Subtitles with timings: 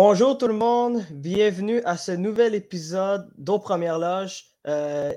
[0.00, 4.46] Bonjour tout le monde, bienvenue à ce nouvel épisode d'Aux Premières Loges.
[4.66, 5.12] Euh,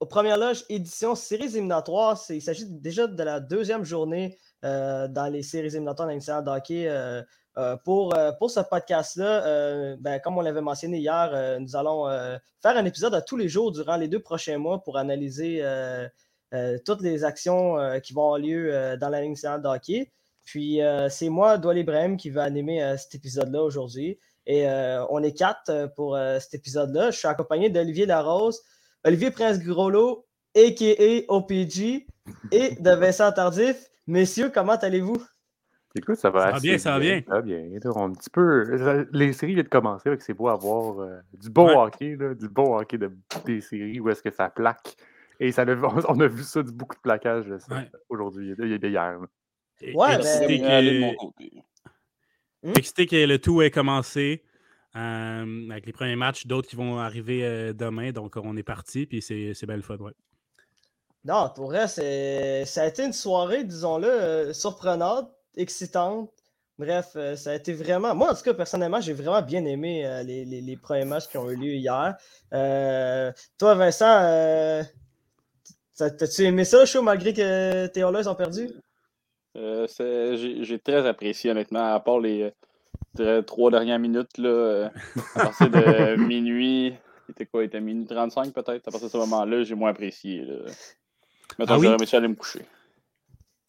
[0.00, 2.20] aux Premières Loges, édition séries éliminatoires.
[2.28, 6.88] Il s'agit déjà de la deuxième journée euh, dans les séries éliminatoires nationales de hockey.
[6.88, 7.22] Euh,
[7.58, 8.14] euh, pour,
[8.50, 12.06] ce podcast-là, ben, comme on l'avait mentionné hier, nous allons
[12.60, 15.64] faire un épisode à tous les jours durant les deux prochains mois pour analyser
[16.84, 20.12] toutes les actions qui vont avoir lieu dans la Ligue nationale de hockey.
[20.44, 24.18] Puis c'est moi, Doual Ibrahim, qui va animer cet épisode-là aujourd'hui.
[24.44, 24.68] Et
[25.08, 27.10] on est quatre pour cet épisode-là.
[27.10, 28.60] Je suis accompagné d'Olivier Larose,
[29.04, 31.32] Olivier Prince-Groslo, a.k.a.
[31.32, 32.06] OPG,
[32.52, 33.76] et de Vincent Tardif.
[34.06, 35.22] Messieurs, comment allez-vous?
[35.94, 37.22] Écoute, ça va, ça va bien, ça va bien.
[37.26, 37.58] Ça va bien.
[37.58, 39.06] Un petit peu...
[39.12, 43.10] Les séries viennent de commencer, c'est beau avoir du bon hockey, du bon hockey de,
[43.46, 44.96] des séries où est-ce que ça plaque.
[45.40, 45.64] Et ça,
[46.08, 47.46] on a vu ça, du beaucoup de plaquage
[48.08, 49.18] aujourd'hui, hier.
[49.94, 52.78] Ouais, excité, ben, que...
[52.78, 54.42] excité que le tout ait commencé.
[54.96, 58.12] Euh, avec les premiers matchs, d'autres qui vont arriver euh, demain.
[58.12, 60.12] Donc, on est parti, puis c'est belle fun, ouais.
[61.24, 66.30] Non, pour vrai, ça a été une soirée, disons-le, euh, surprenante, excitante.
[66.78, 68.14] Bref, ça a été vraiment.
[68.14, 71.38] Moi, en tout cas, personnellement, j'ai vraiment bien aimé les, les, les, premiers matchs qui
[71.38, 72.16] ont eu lieu hier.
[72.50, 74.84] toi, Vincent,
[75.96, 78.68] t'as-tu aimé ça, le show, malgré que tes Oilers ont perdu?
[79.56, 79.86] Euh,
[80.36, 82.52] j'ai très apprécié, honnêtement, à part les
[83.20, 84.88] euh, trois dernières minutes, là, euh,
[85.34, 86.94] à partir de minuit.
[87.28, 87.62] Il était quoi?
[87.62, 88.88] Il était minuit 35 peut-être?
[88.88, 90.42] À partir de ce moment-là, j'ai moins apprécié.
[90.42, 90.54] Là.
[91.58, 92.62] Maintenant, ah j'aurais à aller me coucher.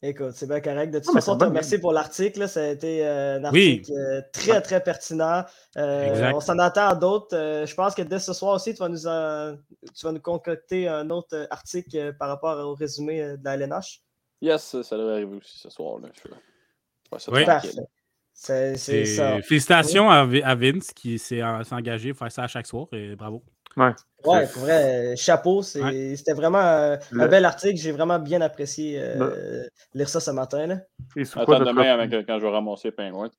[0.04, 0.92] Écoute, c'est bien correct.
[0.92, 2.48] De toute façon, te remercie pour l'article.
[2.48, 3.92] Ça a été un article
[4.32, 5.44] très, très pertinent.
[5.76, 7.36] on s'en attend à d'autres.
[7.36, 11.10] je pense que dès ce soir aussi, tu vas nous, tu vas nous concocter un
[11.10, 14.02] autre article par rapport au résumé de la LNH.
[14.42, 16.00] Yes, ça devrait arriver aussi ce soir.
[16.00, 16.10] Là.
[16.14, 17.32] Je...
[17.32, 17.46] oui.
[18.38, 19.42] C'est ça.
[19.42, 20.26] Félicitations à,
[20.56, 23.44] Vince qui s'est engagé à faire ça à chaque soir et bravo.
[23.76, 23.94] Ouais,
[24.26, 25.62] ouais pour vrai, chapeau.
[25.62, 27.80] C'était vraiment un, bel article.
[27.80, 30.68] J'ai vraiment bien apprécié euh, lire ça ce matin.
[30.68, 30.78] Là.
[31.36, 33.30] Attends demain avec, quand je vais ramasser Pingouin.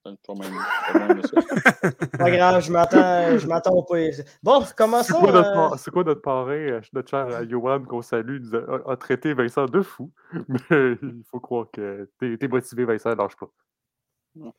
[2.19, 4.15] Pas grave, je m'attends au pire.
[4.43, 5.15] Bon, commençons.
[5.15, 8.97] C'est quoi, notre, euh, quoi notre parrain, euh, notre cher Johan, qu'on salue, nous a,
[8.97, 10.11] traité Vincent de fou?
[10.49, 13.51] Mais il faut croire que t'es es motivé, Vincent, lâche pas.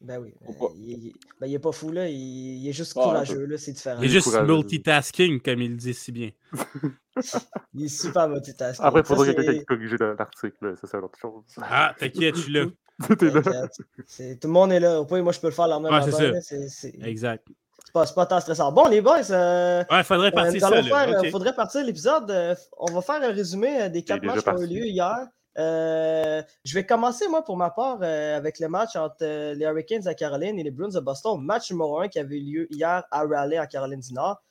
[0.01, 0.33] Ben oui.
[0.47, 2.07] Euh, il, ben, il est pas fou, là.
[2.07, 3.57] Il, est juste courageux, là.
[3.57, 4.01] C'est différent.
[4.01, 6.31] Il est juste multitasking, comme il dit si bien.
[7.73, 8.85] il est super multitasking.
[8.85, 10.75] Après, il faudrait quelqu'un qui corrige l'article.
[10.79, 11.43] Ça, c'est autre chose.
[11.61, 12.65] Ah, t'inquiète, je suis là.
[13.07, 14.99] Tout le monde est là.
[14.99, 16.87] Au point, moi, je peux le faire la même ouais, c'est ça.
[17.01, 17.47] Exact.
[17.85, 18.71] C'est pas, pas tant stressant.
[18.71, 19.31] Bon, les boys.
[19.31, 20.83] Euh, ouais, faudrait partir euh, ça.
[20.83, 21.31] Faire, okay.
[21.31, 22.29] faudrait partir l'épisode.
[22.29, 25.27] Euh, on va faire un résumé des quatre matchs qui ont eu lieu hier.
[25.59, 29.65] Euh, je vais commencer, moi, pour ma part, euh, avec le match entre euh, les
[29.65, 31.39] Hurricanes à Caroline et les Bruins de Boston.
[31.41, 34.41] Match numéro 1 qui avait eu lieu hier à Raleigh, en Caroline du Nord.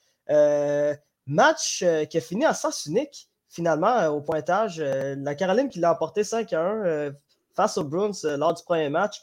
[1.26, 4.80] match qui a fini en sens unique, finalement, au pointage.
[4.80, 7.12] la Caroline qui l'a emporté 5 à 1
[7.54, 9.22] face aux Bruins lors du premier match.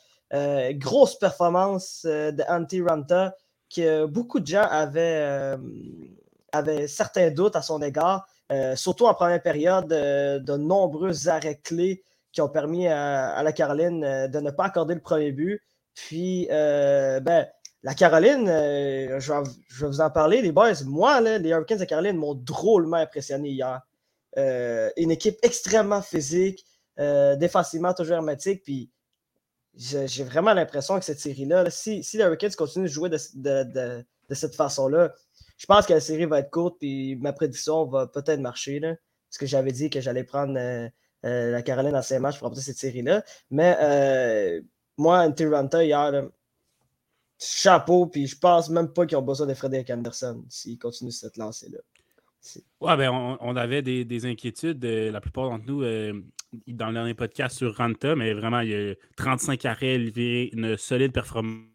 [0.74, 3.36] grosse performance de Antti Ranta,
[3.76, 5.58] que beaucoup de gens avaient,
[6.52, 8.28] avaient certains doutes à son égard.
[8.52, 13.52] Euh, surtout en première période, euh, de nombreux arrêts clés qui ont permis à, la
[13.54, 15.62] Caroline euh, de ne pas accorder le premier but.
[15.96, 17.48] Puis, ben,
[17.84, 20.84] la Caroline, je vais, vous en parler, les boys.
[20.86, 23.82] Moi, les Hurricanes de Caroline m'ont drôlement impressionné hier.
[24.36, 26.66] une équipe extrêmement physique,
[26.98, 28.64] défensivement toujours hermétique.
[28.64, 28.92] Puis,
[29.76, 35.14] j'ai vraiment l'impression que cette série-là, si, les Hurricanes continuent de jouer de cette façon-là,
[35.58, 38.80] je pense que la série va être courte, puis ma prédiction va peut-être marcher.
[38.80, 38.96] Là,
[39.30, 40.88] parce que j'avais dit que j'allais prendre euh,
[41.26, 43.24] euh, la Caroline en 5 matchs pour remporter cette série-là.
[43.52, 44.62] Mais euh,
[44.98, 46.30] moi, Antiranta, hier,
[47.40, 51.38] chapeau, puis je pense même pas qu'ils ont besoin de Frédéric Anderson s'ils continuent cette
[51.38, 51.80] lancée-là.
[52.80, 55.82] Ouais, ben, on, avait des, inquiétudes, la plupart d'entre nous,
[56.68, 61.12] dans le dernier podcast sur Ranta, mais vraiment, il y a 35 arrêts, une solide
[61.12, 61.66] performance.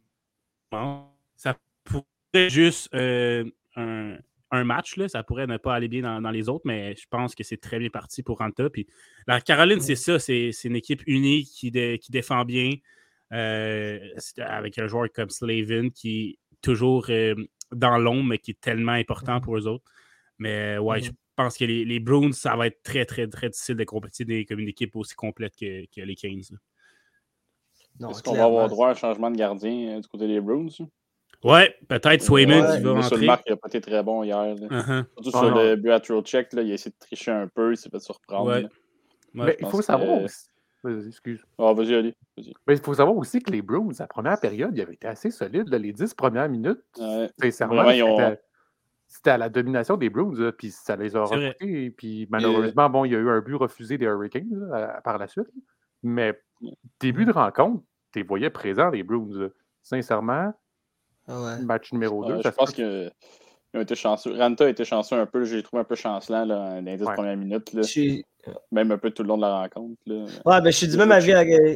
[1.34, 2.88] Ça pourrait juste
[3.76, 4.19] un,
[4.64, 4.96] match.
[4.96, 5.08] Là.
[5.08, 7.78] Ça pourrait ne pas aller bien dans, les autres, mais je pense que c'est très
[7.78, 8.69] bien parti pour Ranta.
[8.70, 8.87] Puis,
[9.26, 10.19] la Caroline, c'est ça.
[10.19, 12.72] C'est une équipe unique qui, qui défend bien.
[13.32, 14.00] Euh,
[14.38, 17.34] avec un joueur comme Slavin qui est toujours euh,
[17.70, 19.84] dans l'ombre, mais qui est tellement important pour eux autres.
[20.38, 23.76] Mais ouais, je pense que les, les, Bruins, ça va être très, très, très difficile
[23.76, 26.40] de compétir comme une équipe aussi complète que, que les Canes.
[28.08, 30.69] Est-ce qu'on va avoir droit à un changement de gardien euh, du côté des Bruins?
[31.42, 33.26] Ouais, peut-être Swayman ouais, qui va rentrer.
[33.26, 34.54] Marc, il n'a pas été très bon hier.
[34.56, 35.04] Uh-huh.
[35.14, 37.88] Surtout sur le but à check, il a essayé de tricher un peu, il s'est
[37.88, 38.50] fait surprendre.
[38.50, 38.66] Ouais.
[39.32, 40.46] Mais il faut savoir aussi.
[40.82, 41.44] Vas-y, excuse.
[41.58, 42.14] Ah, vas-y, allez.
[42.37, 45.06] Vas Mais il faut savoir aussi que les Bruins, la première période, ils avaient été
[45.06, 45.69] assez solides.
[45.72, 47.28] les dix premières minutes, ouais.
[47.38, 47.84] sincèrement,
[49.06, 51.90] c'était à la domination des Bruins, puis ça les a recrutés.
[51.90, 54.70] Puis malheureusement, bon, il y a eu un but refusé des Hurricanes
[55.04, 55.48] par la suite.
[56.02, 56.40] Mais
[56.98, 57.82] début de rencontre,
[58.12, 59.50] tu les voyais présents, les Bruins.
[59.82, 60.52] Sincèrement,
[61.62, 62.41] match numéro 2.
[62.44, 63.11] je pense qu'ils
[63.75, 64.37] ont été chanceux.
[64.37, 65.44] Ranta a été chanceux un peu.
[65.44, 67.73] J'ai trouvé un peu chancelant là, dans les 10 premières minutes.
[67.73, 67.82] Là.
[68.73, 70.00] Même un peu tout le long de la rencontre.
[70.06, 70.25] Là.
[70.47, 71.32] Ouais, ben, je suis du même avis,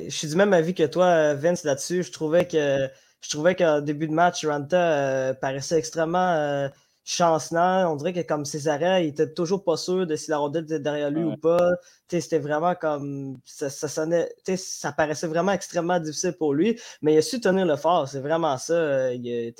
[0.06, 2.02] je suis du même avis que toi, Vince, là-dessus.
[2.02, 2.88] Je trouvais que
[3.24, 6.68] je trouvais qu'en début de match, Ranta euh, paraissait extrêmement euh,
[7.04, 7.92] chancelant.
[7.92, 10.64] On dirait que comme ses arrêts, il était toujours pas sûr de si la rondelle
[10.64, 11.72] était derrière lui ou pas.
[12.08, 13.38] C'était vraiment comme.
[13.44, 14.28] Ça, ça sonnait.
[14.56, 16.80] Ça paraissait vraiment extrêmement difficile pour lui.
[17.02, 18.08] Mais il a su tenir le fort.
[18.08, 18.74] C'est vraiment ça.
[18.74, 19.54] Euh, il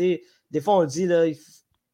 [0.51, 1.27] des fois, on dit là,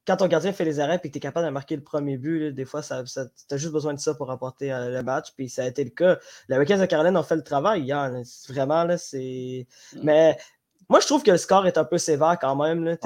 [0.06, 2.18] quand ton gardien fait les arrêts et que tu es capable de marquer le premier
[2.18, 3.20] but, des fois, ça, tu
[3.54, 5.32] as juste besoin de ça pour remporter euh, le match.
[5.36, 6.18] Puis ça a été le cas.
[6.48, 8.12] Les Hurricanes de Caroline ont fait le travail hier.
[8.48, 9.66] Vraiment, là, c'est.
[10.02, 10.36] Mais
[10.90, 12.82] moi, je trouve que le score est un peu sévère quand même.
[12.82, 12.96] Là,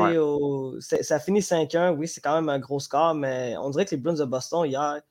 [0.80, 1.94] Ça finit 5-1.
[1.94, 4.64] Oui, c'est quand même un gros score, mais on dirait que les Bruins de Boston,
[4.64, 5.02] hier,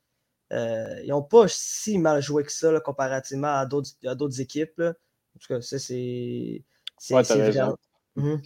[0.52, 4.74] euh, ils n'ont pas si mal joué que ça là, comparativement à d'autres équipes.
[4.78, 4.90] Là.
[4.90, 6.64] En tout cas, ça, c'est.
[7.12, 7.24] Ouais.
[8.16, 8.42] Mhm.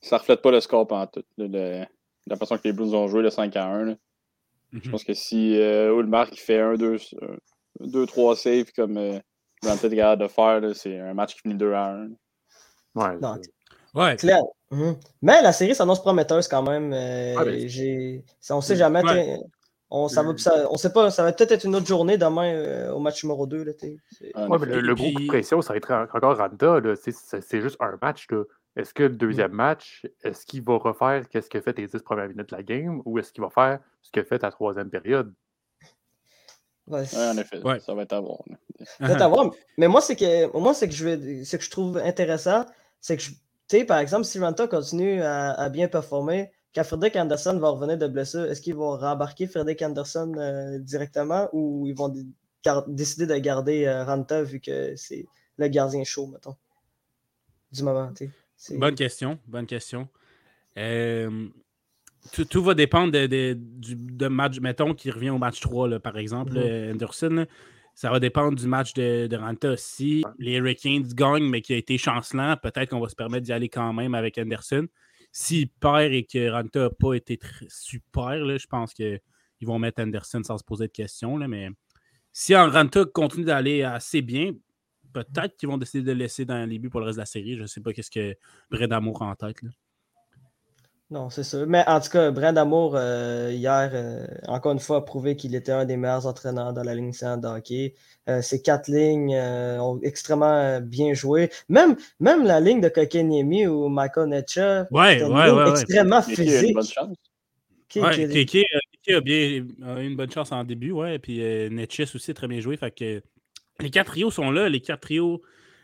[0.00, 1.24] Ça reflète pas le score pendant tout.
[1.36, 3.96] la façon que les Bruins ont joué, le 5 1.
[4.72, 4.90] Je mhm.
[4.90, 6.96] pense que si euh, Ulmark fait 1, 2,
[7.80, 9.20] 2 3 saves comme euh,
[9.62, 12.08] peut capable de faire, c'est un match qui finit 2 à 1.
[12.94, 13.18] Ouais.
[13.94, 14.16] ouais.
[14.16, 14.42] Claire.
[14.70, 14.96] Mhm.
[15.22, 16.92] Mais la série s'annonce prometteuse quand même.
[16.92, 19.02] Euh, ah, ben, on sait jamais.
[19.90, 20.32] On, ça va,
[20.70, 23.46] on sait pas, ça va peut-être être une autre journée demain euh, au match numéro
[23.46, 23.62] 2.
[23.62, 26.80] Là, ouais, mais le, gros coup de pression, ça va être encore Randa.
[26.96, 28.26] C'est juste un match.
[28.76, 29.56] Est-ce que le deuxième mm.
[29.56, 33.02] match, est-ce qu'il va refaire ce a fait les 10 premières minutes de la game
[33.04, 35.32] ou est-ce qu'il va faire ce qu'il a fait la troisième période?
[36.86, 38.40] Ouais, en effet, ça va être à voir.
[38.84, 39.50] Ça va être à voir.
[39.78, 42.66] Mais moi, c'est que moi, c'est que je ce que je trouve intéressant,
[43.04, 43.34] c'est que tu
[43.68, 48.06] sais, par exemple, si Ranta continue à, bien performer, quand Frederick Anderson va revenir de
[48.06, 52.10] blessure, est-ce qu'ils vont rembarquer Frederick Anderson euh, directement ou ils vont
[52.86, 55.26] décider de garder euh, Ranta vu que c'est
[55.58, 56.56] le gardien chaud, mettons,
[57.72, 58.10] du moment.
[58.70, 60.08] Bonne question, bonne question.
[60.78, 61.48] Euh,
[62.32, 63.96] tout, va dépendre de, du
[64.30, 66.92] match, mettons, qui revient au match 3, par exemple, mm-hmm.
[66.92, 67.46] Anderson.
[67.94, 69.76] Ça va dépendre du match de, de Ranta.
[69.76, 73.52] Si les Hurricanes gagnent, mais qui a été chancelant, peut-être qu'on va se permettre d'y
[73.52, 74.86] aller quand même avec Anderson.
[75.30, 77.38] S'il perd et que Ranta n'a pas été
[77.68, 79.20] super, là, je pense qu'ils
[79.62, 81.36] vont mettre Anderson sans se poser de questions.
[81.36, 81.70] Là, mais
[82.32, 84.52] si Ranta continue d'aller assez bien,
[85.12, 87.26] peut-être qu'ils vont décider de le laisser dans les buts pour le reste de la
[87.26, 87.56] série.
[87.56, 88.36] Je ne sais pas qu'est-ce que
[88.70, 89.62] Brad Amour a en tête.
[89.62, 89.70] Là.
[91.10, 91.66] Non, c'est sûr.
[91.66, 95.54] Mais en tout cas, Brand Amour, euh, hier, euh, encore une fois, a prouvé qu'il
[95.54, 97.94] était un des meilleurs entraîneurs dans la ligne de hockey.
[98.28, 101.50] Euh, ces quatre lignes ont extrêmement bien joué.
[101.68, 106.76] Même, même la ligne de Kokeniemi ou Michael Netcha, ouais, ouais, extrêmement physique.
[107.88, 108.64] Kiki
[109.14, 109.66] a bien eu
[110.00, 111.18] une bonne chance en début, ouais.
[111.18, 111.38] Puis
[111.70, 112.78] Netchis aussi très bien joué.
[112.78, 113.22] Fait que
[113.78, 115.42] les quatre trios sont là, les quatre trios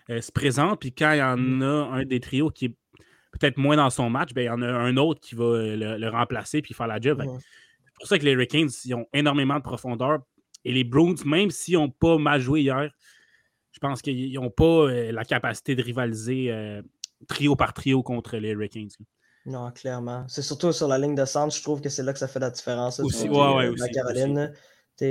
[0.08, 0.80] se présentent.
[0.80, 1.62] Puis quand il y en mm.
[1.62, 2.74] a un des trios qui est
[3.30, 5.98] peut-être moins dans son match, ben, il y en a un autre qui va euh,
[5.98, 7.22] le, remplacer puis faire la job.
[7.24, 10.20] C'est pour ça que les Hurricanes ils ont énormément de profondeur.
[10.64, 12.90] Et les Bruins, même s'ils n'ont pas mal joué hier,
[13.72, 16.82] je pense qu'ils n'ont pas euh, la capacité de rivaliser euh,
[17.28, 18.90] trio par trio contre les Hurricanes.
[19.46, 20.24] Non, clairement.
[20.28, 22.40] C'est surtout sur la ligne de centre, je trouve que c'est là que ça fait
[22.40, 23.00] la différence.
[23.00, 24.52] Aussi, ouais, ouais, aussi, Caroline.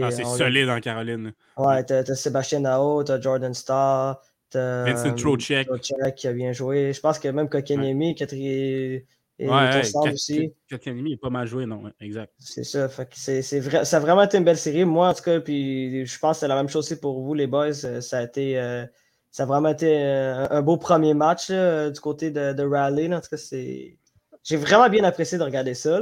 [0.04, 1.34] Ah, c'est solide en Caroline.
[1.58, 4.22] Ouais, t'as Sébastien Nao, t'as Jordan Starr,
[4.53, 5.68] Vincent Trocek.
[6.15, 6.94] qui a bien joué.
[6.94, 9.06] Je pense que même Kokenemi, qui est
[9.39, 10.53] ouais, aussi.
[10.70, 12.34] Kokenemi est pas mal joué, non, exact.
[12.39, 12.89] C'est ça.
[13.12, 14.86] c'est, vrai, ça a vraiment été une belle série.
[14.86, 17.34] Moi, en tout cas, puis je pense que c'est la même chose aussi pour vous,
[17.34, 17.74] les boys.
[17.74, 18.60] Ça a été.
[18.60, 18.86] Euh,
[19.32, 23.13] ça a vraiment été euh, un, beau premier match du côté de, de Raleigh.
[23.13, 23.98] En tout cas, c'est.
[24.44, 26.01] J'ai vraiment bien apprécié de regarder ça.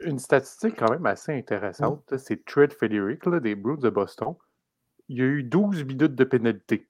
[0.00, 2.18] Une statistique quand même assez intéressante, mm.
[2.18, 4.34] c'est Trade Frederick des Bruins de Boston.
[5.08, 6.88] Il y a eu 12 minutes de pénalité.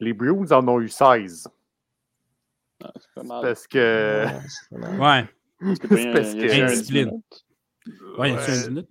[0.00, 1.48] Les Bruins en ont eu 16.
[2.82, 3.42] Ah, c'est pas mal.
[3.42, 4.26] Parce que.
[4.72, 5.28] Ouais.
[5.80, 6.62] C'est parce que.
[6.62, 7.20] Indiscipline.
[8.16, 8.88] Ouais, il y a une minute.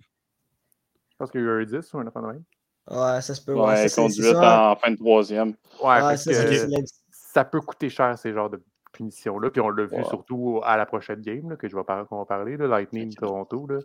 [1.10, 2.44] Je pense qu'il y a eu un 10 ou un enfant de même.
[2.90, 3.54] Ouais, ça se peut.
[3.54, 5.48] Ouais, ouais conduite en fin de troisième.
[5.48, 6.32] Ouais, parce que
[7.10, 8.62] ça peut coûter cher ces genres de
[8.92, 9.50] punitions-là.
[9.50, 12.24] Puis on l'a vu surtout à la prochaine game là, que je vais qu'on va
[12.24, 13.66] parler, là, Lightning Toronto.
[13.66, 13.80] Là.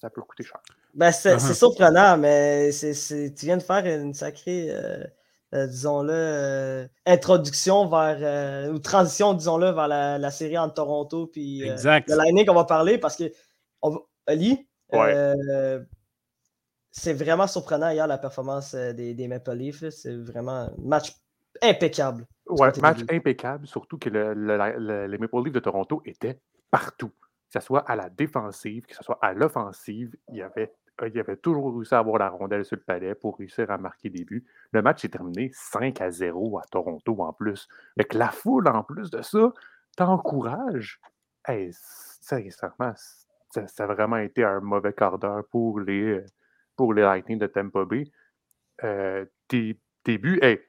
[0.00, 0.60] ça, peut coûter cher.
[0.94, 1.54] Ben, c'est uh-huh.
[1.54, 5.04] surprenant, mais tu viens de faire une sacrée, euh,
[5.54, 12.16] euh, disons-le, euh, introduction vers, ou transition, disons-le, vers la, série entre Toronto puis le
[12.16, 13.24] Lightning qu'on va parler parce que,
[14.26, 14.66] Ali,
[16.90, 19.88] c'est vraiment surprenant hier la performance des, des Maple Leafs.
[19.90, 21.12] C'est vraiment un match
[21.62, 22.26] impeccable.
[22.48, 27.12] Ouais, match impeccable, surtout que les Maple Leafs de Toronto étaient partout.
[27.52, 30.85] Que ce soit à la défensive, que ce soit à l'offensive, il y avait, euh,
[31.04, 34.08] il avait toujours réussi à avoir la rondelle sur le palais pour réussir à marquer
[34.08, 34.44] des buts.
[34.72, 37.68] Le match est terminé 5 à 0 à Toronto en plus.
[37.96, 39.52] Avec la foule en plus de ça
[39.96, 41.00] t'encourage.
[42.20, 42.92] Sincèrement,
[43.50, 46.20] ça, a vraiment été un mauvais quart d'heure pour les,
[46.76, 48.04] pour les Lightning de Tampa Bay.
[48.84, 50.60] Euh, tes, buts, hey,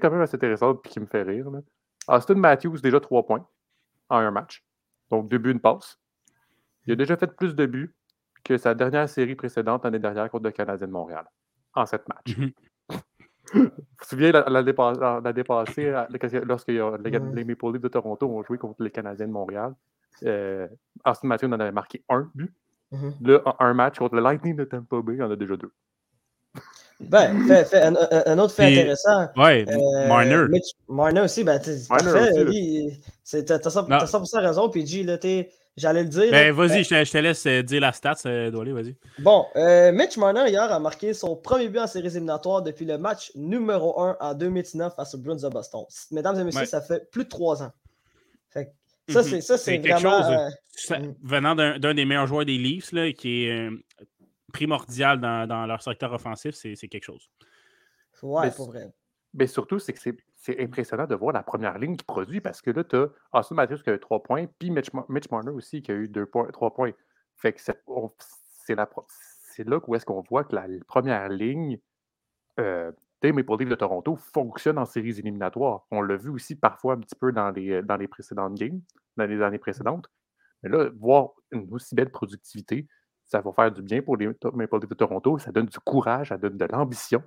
[0.00, 1.46] quand même assez intéressante qui me fait rire.
[2.08, 3.46] Austin Matthews, déjà 3 points
[4.08, 4.64] en un match.
[5.10, 5.98] Donc, deux buts, une passe.
[6.86, 7.94] Il a déjà fait plus de buts
[8.44, 11.24] que sa dernière série précédente l'année dernière contre le Canadien de Montréal
[11.74, 12.36] en sept matchs.
[12.36, 12.52] Mhm.
[13.54, 13.70] Vous vous
[14.08, 15.92] souvenez, l'année dépassée,
[16.44, 19.74] lorsque les, Maple Leafs de Toronto ont joué contre les Canadiens de Montréal,
[20.24, 20.66] euh,
[21.04, 22.52] Austin Matthews en avait marqué un but.
[22.90, 23.14] Mhm.
[23.20, 25.72] Là, un match contre le Lightning de Tampa Bay, il en a déjà deux.
[27.00, 27.36] Ben,
[28.26, 29.28] un, autre fait intéressant.
[29.36, 30.46] Ouais, euh, Marner.
[30.88, 32.30] Marner aussi, ben, parfait.
[33.46, 35.18] T'as 100%, raison, puis G, là,
[35.76, 36.30] J'allais le dire.
[36.30, 38.94] Ben, vas-y, je, te laisse euh, dire la stats, euh, vas-y.
[39.18, 42.96] Bon, euh, Mitch Marner, hier, a marqué son premier but en séries éliminatoires depuis le
[42.96, 45.84] match numéro 1 en 2019 face aux Bruins de Boston.
[46.12, 47.72] Mesdames et messieurs, ça fait plus de trois ans.
[48.50, 48.72] Fait
[49.08, 49.40] ça, mhm.
[49.40, 50.48] c'est vraiment.
[50.76, 53.68] Chose, venant d'un des meilleurs joueurs des Leafs, là, qui est
[54.52, 57.28] primordial dans, leur secteur offensif, c'est quelque chose.
[58.22, 58.92] Ouais, pour vrai.
[59.34, 60.16] Mais surtout, c'est que c'est
[60.58, 63.82] impressionnant de voir la première ligne qui produit parce que là, tu as Austin Matthews
[63.82, 64.90] qui a eu 3 points, puis Mitch,
[65.30, 66.92] Marner aussi qui a eu 2 points, 3 points.
[67.36, 67.78] Fait que c'est
[69.68, 71.78] là où est-ce qu'on voit que la, première ligne
[72.60, 75.86] euh, des Maple Leafs de Toronto fonctionne en séries éliminatoires.
[75.90, 78.80] On l'a vu aussi parfois un petit peu dans les, dans les précédentes games,
[79.16, 80.06] dans les années précédentes.
[80.62, 82.86] Mais là, voir une aussi belle productivité,
[83.26, 85.38] ça va faire du bien pour les Maple Leafs de Toronto.
[85.38, 87.22] Ça donne du courage, ça donne de l'ambition.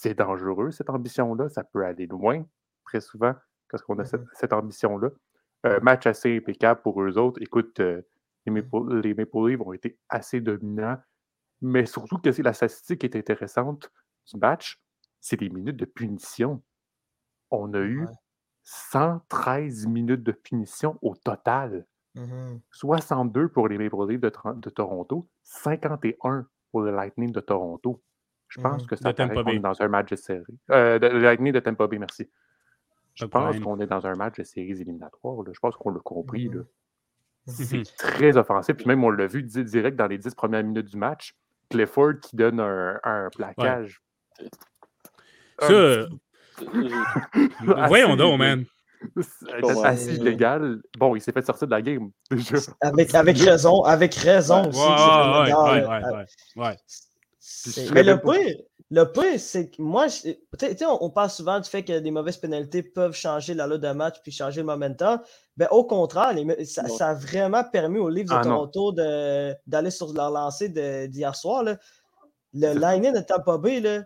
[0.00, 1.48] C'est dangereux, cette ambition-là.
[1.48, 2.44] Ça peut aller loin,
[2.84, 3.34] très souvent,
[3.68, 5.08] parce qu'on a cette, mmh ambition-là.
[5.64, 7.42] Un match assez impeccable pour eux autres.
[7.42, 8.02] Écoute, euh,
[8.46, 10.98] les, Maple, les Leafs ont été assez dominants,
[11.62, 13.90] mais surtout que la statistique qui est intéressante
[14.32, 14.80] du match,
[15.20, 16.62] c'est les minutes de punition.
[17.50, 18.06] On a eu
[18.62, 21.84] 113 minutes de punition au total.
[22.70, 28.00] 62 mmh pour les Maple Leafs de, Toronto, 51 pour le Lightning de Toronto.
[28.48, 30.58] Je pense mmh que ça paraît dans un match de série.
[30.70, 32.28] Euh, le Lightning de Tampa Bay, merci.
[33.14, 35.36] Je pense qu'on est dans un match de séries éliminatoires.
[35.52, 36.48] Je pense qu'on l'a compris.
[36.48, 36.64] Mmh
[37.46, 38.76] C'est très offensif.
[38.76, 41.36] Puis même, on l'a vu direct dans les 10 premières minutes du match.
[41.70, 44.00] Clifford qui donne un, un plaquage.
[45.60, 46.06] Ça,
[47.88, 48.64] voyons donc, man.
[49.20, 50.80] C'est assez illégal.
[50.98, 52.10] Bon, il s'est fait sortir de la game.
[52.80, 54.80] Avec, avec raison, avec raison aussi.
[54.80, 56.26] Ouais, ouais,
[56.56, 56.76] ouais,
[57.92, 58.56] Mais le pire,
[58.90, 60.06] le pire, c'est que moi,
[60.80, 63.90] on, on parle souvent du fait que des mauvaises pénalités peuvent changer la loi de
[63.90, 65.20] match puis changer le momentum.
[65.56, 68.92] Ben, au contraire, ça, a vraiment permis aux Leafs de ah, Toronto
[69.66, 70.68] d'aller sur leur lancée
[71.08, 71.62] d'hier soir.
[71.62, 71.76] Là.
[72.54, 74.04] Le line de Tampa Bay, là,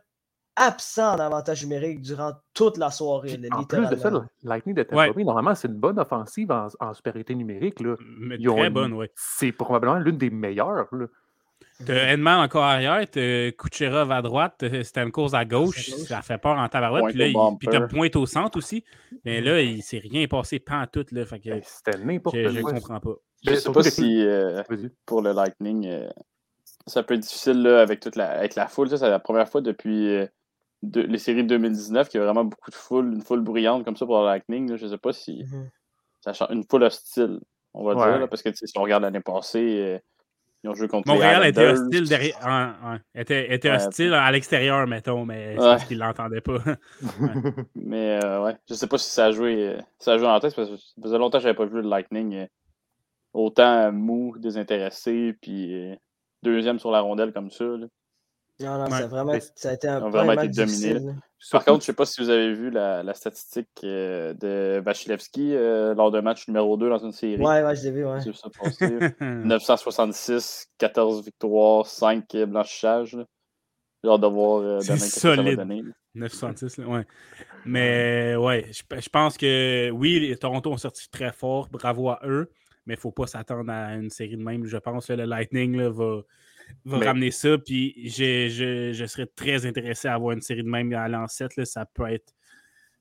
[0.57, 3.41] absent d'avantage numérique durant toute la soirée.
[3.53, 4.11] en plus de ça,
[4.43, 7.79] Lightning de Tampa Bay, normalement, c'est une bonne offensive en, supériorité numérique.
[7.81, 7.95] Là.
[8.45, 9.07] très bonne, oui.
[9.15, 10.89] C'est probablement l'une des meilleures.
[11.85, 15.91] T'as Edman encore arrière, t'as Kucherov à droite, Stamkos à gauche.
[15.91, 17.15] Ça fait peur en tabarouette.
[17.15, 18.85] Puis, là, puis t'as Pointe au centre aussi.
[19.25, 21.05] Mais là, il s'est rien passé pas en tout.
[21.09, 22.51] C'était n'importe quoi.
[22.51, 23.15] Je ne comprends pas.
[23.45, 24.63] Je sais pas si euh,
[25.05, 26.09] pour le Lightning, euh,
[26.87, 28.89] ça peut être difficile là, avec toute la, avec la foule.
[28.89, 30.27] C'est la première fois depuis euh,
[30.83, 33.97] de, les séries de 2019, qui a vraiment beaucoup de foule, une foule bruyante comme
[33.97, 34.71] ça pour le Lightning.
[34.71, 35.71] Là, je sais pas si mhm.
[36.21, 36.49] ça change.
[36.51, 37.41] Une foule hostile,
[37.75, 39.99] on va dire, parce que si on regarde l'année passée, euh,
[40.65, 45.55] ils ont joué contre Montréal était hostile, derrière, était, était hostile à l'extérieur, mettons, mais
[45.57, 46.59] c'est parce qu'ils ne l'entendaient pas.
[47.75, 50.39] mais euh, ouais, je sais pas si ça a joué, euh, ça a joué en
[50.39, 52.47] tête, parce que ça faisait longtemps que je n'avais pas vu le Lightning
[53.33, 55.97] autant mou, désintéressé, puis
[56.43, 57.65] deuxième sur la rondelle comme ça.
[57.65, 57.87] Là.
[58.63, 61.15] Non, non, ça, vraiment, ça a été un, vraiment été dominé.
[61.51, 64.81] Par contre, je ne sais pas si vous avez vu la, la statistique euh, de
[64.81, 67.43] Vasilevski euh, lors d'un match numéro 2 dans une série.
[67.43, 68.21] Ouais, ouais, je l'ai vu, ouais.
[69.21, 73.17] 966, 14 victoires, 5 blanchissages.
[74.05, 75.83] J'ai hâte de voir euh, demain que ça va donner.
[76.15, 77.07] 966, ouais.
[77.65, 82.21] Mais ouais, je, je, pense que oui, les Toronto ont sorti très fort, bravo à
[82.25, 82.51] eux.
[82.87, 84.65] mais il ne faut pas s'attendre à une série de même.
[84.67, 86.23] Je pense que le Lightning va,
[86.87, 87.59] ramener ça.
[87.59, 91.65] Puis je, serais très intéressé à avoir une série de même à l'ancêtre.
[91.65, 92.33] Ça peut être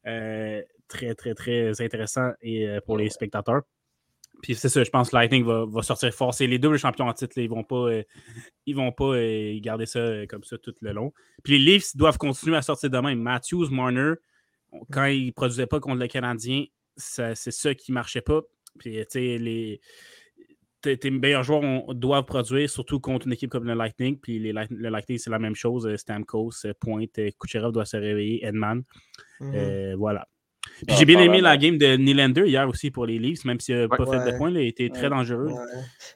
[0.07, 3.61] euh, très, très, très intéressant et, euh, pour les spectateurs.
[4.41, 6.33] Puis c'est ça, je pense que Lightning va, sortir fort.
[6.33, 7.37] C'est les doubles champions en titre.
[7.37, 8.03] ils vont pas, euh,
[8.65, 9.13] ils vont pas
[9.59, 11.13] garder ça comme ça tout le long.
[11.43, 13.19] Puis les Leafs doivent continuer à sortir de même.
[13.19, 14.13] Matthews, Marner,
[14.91, 16.65] quand ils ne produisaient pas contre le Canadien,
[16.97, 18.41] c'est ça qui ne marchait pas.
[18.79, 19.81] Puis, tu sais, les.
[20.81, 24.17] Tes meilleurs joueurs doivent produire, surtout contre une équipe comme le Lightning.
[24.17, 25.85] Puis les, le Lightning, c'est la même chose.
[25.85, 28.83] Euh, Stamkos, euh, Pointe, euh, Kucherov doit se réveiller, Edman.
[29.39, 29.95] Mm-hmm.
[29.95, 30.27] voilà.
[30.87, 33.75] Puis j'ai bien aimé la game de Nylander hier aussi pour les Leafs, même s'il
[33.75, 35.49] n'a pas fait de points, il a été très dangereux.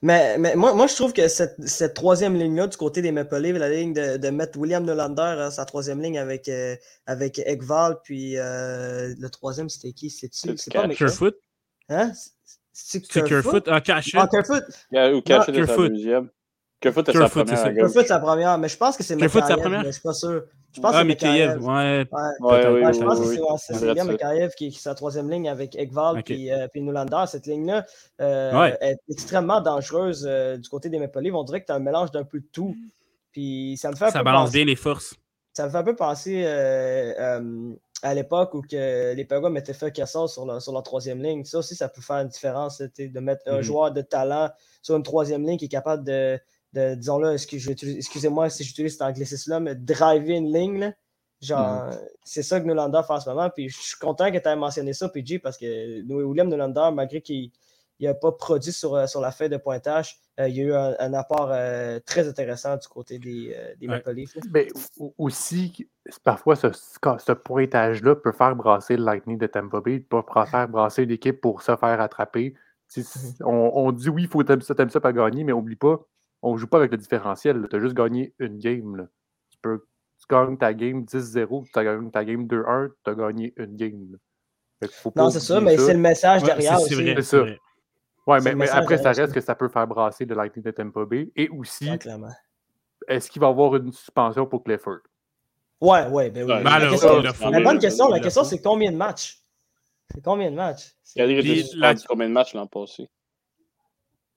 [0.04, 3.38] Mais, mais moi, moi, je trouve que cette, cette troisième ligne-là, du côté des Maple
[3.38, 6.50] Leafs, la ligne de, de mettre William Nylander, hein, sa troisième ligne avec,
[7.08, 10.12] avec Ekval, puis le troisième, c'était qui?
[10.12, 10.30] C'est
[10.72, 11.36] pas Surefoot
[11.90, 12.12] Hein?
[12.76, 13.68] C'est Kerfoot.
[13.70, 13.80] Ah.
[13.88, 14.64] Ah, Kerfoot.
[14.92, 16.30] Ou Cashit est sa deuxième.
[16.82, 17.74] Kerfoot est sa première.
[17.74, 19.82] Kerfoot est sa première, mais je pense que c'est Kerfoot sa première?
[19.82, 20.44] Mais je suis pas sûr.
[20.74, 22.06] Je pense ah, que Mikhaïev, ouais.
[22.42, 26.18] Ouais, ouais, je pense que c'est William Mikhaïev qui est sa troisième ligne avec Ekval
[26.28, 26.84] et euh, puis.
[27.28, 27.86] Cette ligne-là
[28.20, 31.34] euh, est extrêmement dangereuse euh, du côté des Maple Leafs.
[31.34, 32.76] On dirait que tu as un mélange d'un peu de tout.
[33.32, 35.16] Puis ça me fait Ça balance bien les forces.
[35.54, 36.44] Ça me fait un peu penser
[38.02, 41.44] à l'époque où que les Penguins mettaient feu Cassel sur, sur leur troisième ligne.
[41.44, 43.62] Ça aussi, ça peut faire une différence, de mettre un mhm.
[43.62, 44.50] joueur de talent
[44.82, 46.40] sur une troisième ligne qui est capable de,
[46.96, 50.94] disons-le, excusez-moi si j'utilise cet anglicisme-là, mais driver une ligne.
[51.42, 52.00] Genre, mhm.
[52.24, 53.50] c'est ça que Nolander fait en ce moment.
[53.50, 57.22] Puis je suis content que tu aies mentionné ça, PG, parce que William Nolander, malgré
[57.22, 57.52] qu'il
[58.02, 61.14] n'a pas produit sur, sur la feuille de pointage, euh, il y a eu un,
[61.14, 64.38] apport euh, très intéressant du côté des, euh, des Maple Leafs.
[64.52, 64.68] Mais
[65.18, 65.88] aussi,
[66.24, 70.22] parfois, ce, ce pointage-là peut faire brasser le Lightning de Tampa Bay, peut
[70.52, 72.54] faire brasser l'équipe pour se faire attraper.
[72.96, 73.04] Mhm.
[73.46, 76.06] on, dit oui, il faut t'aimer ça, t'aimes ça, pas gagner, mais oublie pas,
[76.42, 77.66] on ne joue pas avec le différentiel.
[77.70, 79.08] Tu as juste gagné une game.
[79.50, 79.86] Tu, peux,
[80.20, 84.18] tu gagnes ta game 10-0, tu gagnes ta game 2-1, tu as gagné une game.
[85.16, 86.94] non, c'est ça, mais c'est le message derrière aussi.
[86.94, 87.46] C'est ça.
[88.28, 91.06] Oui, mais, mais après, ça reste que ça peut faire brasser le Lightning de Tampa
[91.06, 91.32] Bay.
[91.36, 91.90] Et aussi,
[93.08, 95.00] est-ce qu'il va y avoir une suspension pour Clifford?
[95.82, 96.64] Ouais, ouais, ben oui.
[96.64, 99.42] la, question, la, bonne question, la question, c'est combien de matchs?
[100.14, 100.96] C'est combien de matchs?
[101.16, 101.22] Il
[101.84, 103.10] a dit combien de matchs l'an passé?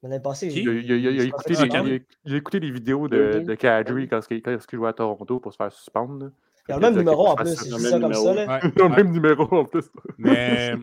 [0.03, 3.42] L'année passée, il, il, il, il, a écouté les, il, a écouté les vidéos de,
[3.44, 6.31] de Kadri quand, il jouait à Toronto pour se faire suspendre.
[6.68, 8.33] Il a le même numéro en plus, il ça comme ça.
[8.33, 9.87] Il a le même numéro en plus.
[10.16, 10.74] Mais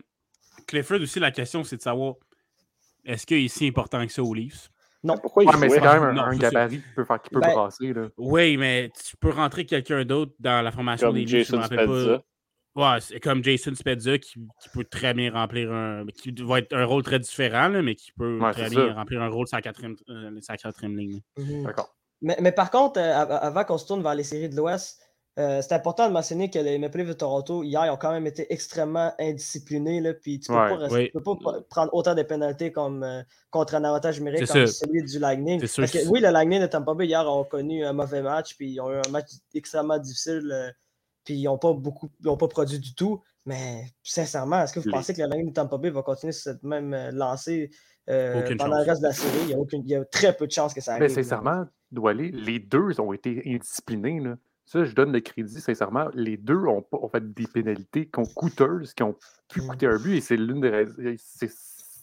[0.68, 2.16] Clifford aussi, la question, c'est de savoir
[3.06, 4.70] est-ce qu'il est si important que ça aux Leafs?
[5.04, 5.18] Non.
[5.18, 7.94] Pourquoi il mais c'est quand même un, gabarit qui peut, faire, qui peut ben, brasser.
[7.94, 8.08] Là.
[8.18, 11.48] Oui, mais tu peux rentrer quelqu'un d'autre dans la formation des Leafs.
[11.48, 12.24] Jason Spezza.
[12.76, 16.06] Ouais, c'est comme Jason Spezza qui, qui, peut très bien remplir un.
[16.08, 19.30] qui va être un rôle très différent, là, mais qui peut très bien remplir un
[19.30, 21.22] rôle sur la quatrième, euh, quatrième ligne.
[21.38, 21.64] Mhm.
[21.64, 21.96] D'accord.
[22.22, 25.05] Mais, mais, par contre, euh, avant qu'on se tourne vers les séries de l'Ouest,
[25.38, 28.26] euh, c'est important de mentionner que les Maple Leafs de Toronto, hier, ont quand même
[28.26, 30.00] été extrêmement indisciplinés.
[30.00, 34.20] Là, puis tu ne peux, pas, prendre autant de pénalités comme, euh, contre un avantage
[34.20, 35.60] numérique comme celui du Lightning.
[35.60, 38.72] Parce que, oui, le Lightning de Tampa Bay hier ont connu un mauvais match, puis
[38.72, 40.72] ils ont eu un match extrêmement difficile, euh,
[41.26, 43.22] puis ils n'ont pas beaucoup, ils pas produit du tout.
[43.46, 46.44] Mais sincèrement, est-ce que vous pensez que le Lightning de Tampa Bay va continuer sur
[46.44, 47.72] cette même lancée
[48.08, 49.38] pendant le reste de la série?
[49.44, 51.04] Il y, a il y, a très peu de chances que ça arrive.
[51.04, 54.22] Mais sincèrement, les deux ont été indisciplinés.
[54.22, 54.38] Là.
[54.66, 56.08] Ça, je donne le crédit, sincèrement.
[56.14, 59.16] Les deux ont, fait des pénalités qui ont coûteuses, qui ont
[59.48, 59.68] pu mmh.
[59.68, 60.94] coûter un but, et c'est l'une des raisons.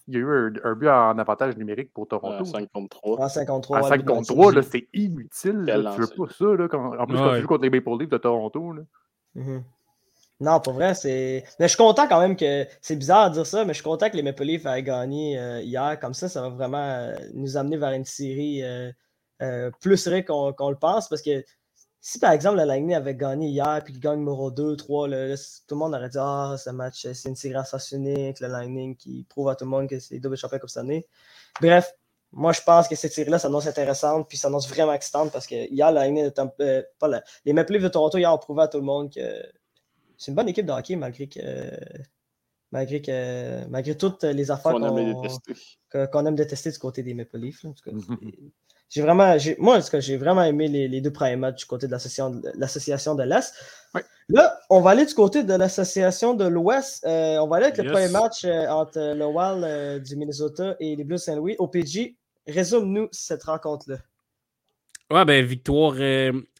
[0.09, 2.43] Il y a eu un, but en avantage numérique pour Toronto.
[2.43, 3.25] À 5 contre 3.
[3.25, 3.79] À 5 contre 3.
[3.79, 5.91] À 5 contre 3, c'est inutile.
[5.95, 6.45] tu veux pas ça.
[6.57, 8.73] Là, quand, en plus, quand tu joues contre les Maple Leafs de Toronto.
[8.73, 8.83] Là.
[9.35, 9.61] Mmh
[10.43, 11.45] non, pour vrai, c'est.
[11.61, 12.67] Mais je suis content quand même que.
[12.81, 15.39] C'est bizarre de dire ça, mais je suis content que les Maple Leafs aient gagné
[15.39, 15.99] euh, hier.
[16.01, 20.49] Comme ça, ça va vraiment euh, nous amener vers une série euh, plus serrée qu'on
[20.49, 21.09] le pense.
[21.09, 21.45] Parce que
[22.05, 25.13] si par exemple le Lightning avait gagné hier puis qu'il gagne numéro 2, 3, tout
[25.13, 27.55] le monde aurait dit Ah, ce match, c'est une série
[27.93, 30.83] unique, le Lightning qui prouve à tout le monde que c'est double champion comme cette
[30.83, 31.07] année.
[31.61, 31.95] Bref,
[32.33, 35.91] moi je pense que cette série-là s'annonce intéressante puis s'annonce vraiment excitante parce que hier,
[35.93, 38.79] le Lightning de euh, pas les Maple Leafs de Toronto hier ont prouvé à tout
[38.79, 39.21] le monde que
[40.19, 41.41] c'est une bonne équipe de hockey malgré que.
[42.73, 47.67] Malgré, que, malgré toutes les affaires qu'on aime, détester du côté des Maple Leafs.
[47.67, 47.95] en tout cas,
[48.93, 53.15] j'ai vraiment, moi, en j'ai vraiment aimé les, deux premiers matchs du côté de l'association
[53.15, 53.55] de l'Est.
[54.29, 57.03] Là, on va aller du côté de l'association de l'Ouest.
[57.07, 60.77] Euh, on va aller avec le premier match euh, entre le Wild euh, du Minnesota
[60.79, 61.57] et les Blues Saint-Louis.
[61.59, 63.97] OPG, résume-nous cette rencontre-là.
[65.11, 65.95] Ouais, ben, victoire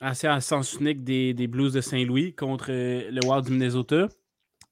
[0.01, 4.09] assez à sens unique des, des Blues de Saint-Louis contre le Wild du Minnesota.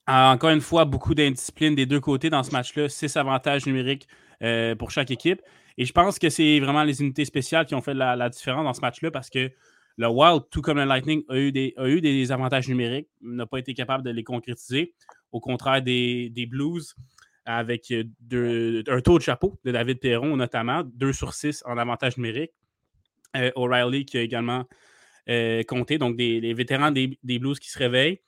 [0.07, 2.89] encore une fois, beaucoup d'indiscipline des deux côtés dans ce match-là.
[2.89, 4.09] Six avantages numériques
[4.79, 5.43] pour chaque équipe.
[5.81, 8.75] Et je pense que c'est vraiment les unités spéciales qui ont fait la, différence dans
[8.75, 9.51] ce match-là parce que
[9.97, 13.57] le Wild, tout comme le Lightning, a eu des, eu des avantages numériques, n'a pas
[13.57, 14.93] été capable de les concrétiser.
[15.33, 16.95] Au contraire des, Blues,
[17.47, 22.53] avec un taux de chapeau de David Perron, notamment, 2 sur 6 en avantage numérique.
[23.55, 24.67] O'Reilly qui a également
[25.67, 28.21] compté, donc des, vétérans des, Blues qui se réveillent.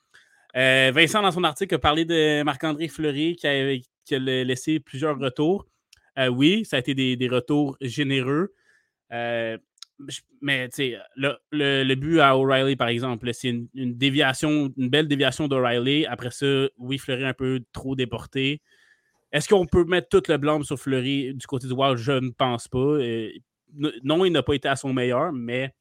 [0.55, 3.45] Vincent, dans son article, a parlé de Marc-André Fleury qui
[4.15, 5.67] a laissé plusieurs retours.
[6.19, 8.53] Euh, oui, ça a été des, retours généreux.
[9.11, 9.57] Euh,
[10.41, 10.69] mais
[11.15, 16.05] le, le, but à O'Reilly, par exemple, c'est une, déviation, une belle déviation d'O'Reilly.
[16.05, 18.61] Après ça, oui, Fleury un peu trop déporté.
[19.31, 21.97] Est-ce qu'on peut mettre tout le blâme sur Fleury du côté du Wild?
[21.97, 22.77] Je ne pense pas.
[22.77, 23.31] Euh,
[24.03, 25.73] non, il n'a pas été à son meilleur, mais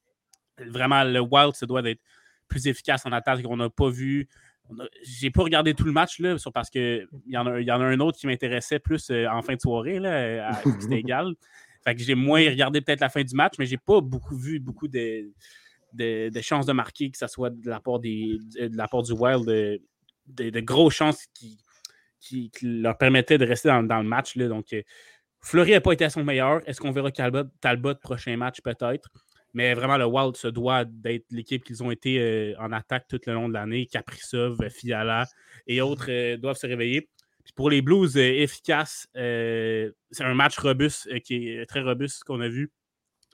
[0.58, 2.00] vraiment, le Wild, ça doit être
[2.48, 4.28] plus efficace en attaque qu'on n'a pas vu
[5.02, 7.84] j'ai pas regardé tout le match là, parce qu'il y, en a, y en a
[7.84, 10.00] un autre qui m'intéressait plus euh, en fin de soirée.
[10.80, 11.34] C'était égal.
[11.84, 14.60] Fait que j'ai moins regardé peut-être la fin du match, mais j'ai pas beaucoup vu
[14.60, 15.30] beaucoup de,
[15.92, 19.12] de, chances de marquer, que ce soit de la part, des, de la part du
[19.12, 19.80] Wild, de,
[20.50, 21.58] de, grosses chances qui,
[22.20, 24.36] qui, leur permettaient de rester dans, le match.
[24.36, 24.48] Là.
[24.48, 24.82] Donc, euh,
[25.40, 26.66] Fleury n'a pas été à son meilleur.
[26.68, 29.10] Est-ce qu'on verra Talbot, Talbot prochain match peut-être?
[29.54, 33.20] Mais vraiment, le Wild se doit d'être l'équipe qu'ils ont été euh, en attaque tout
[33.26, 33.86] le long de l'année.
[33.86, 35.26] Kaprizov, Fiala
[35.66, 37.08] et autres euh, doivent se réveiller.
[37.54, 42.48] pour les Blues euh, efficaces, c'est un match robuste qui est très robuste qu'on a
[42.48, 42.72] vu.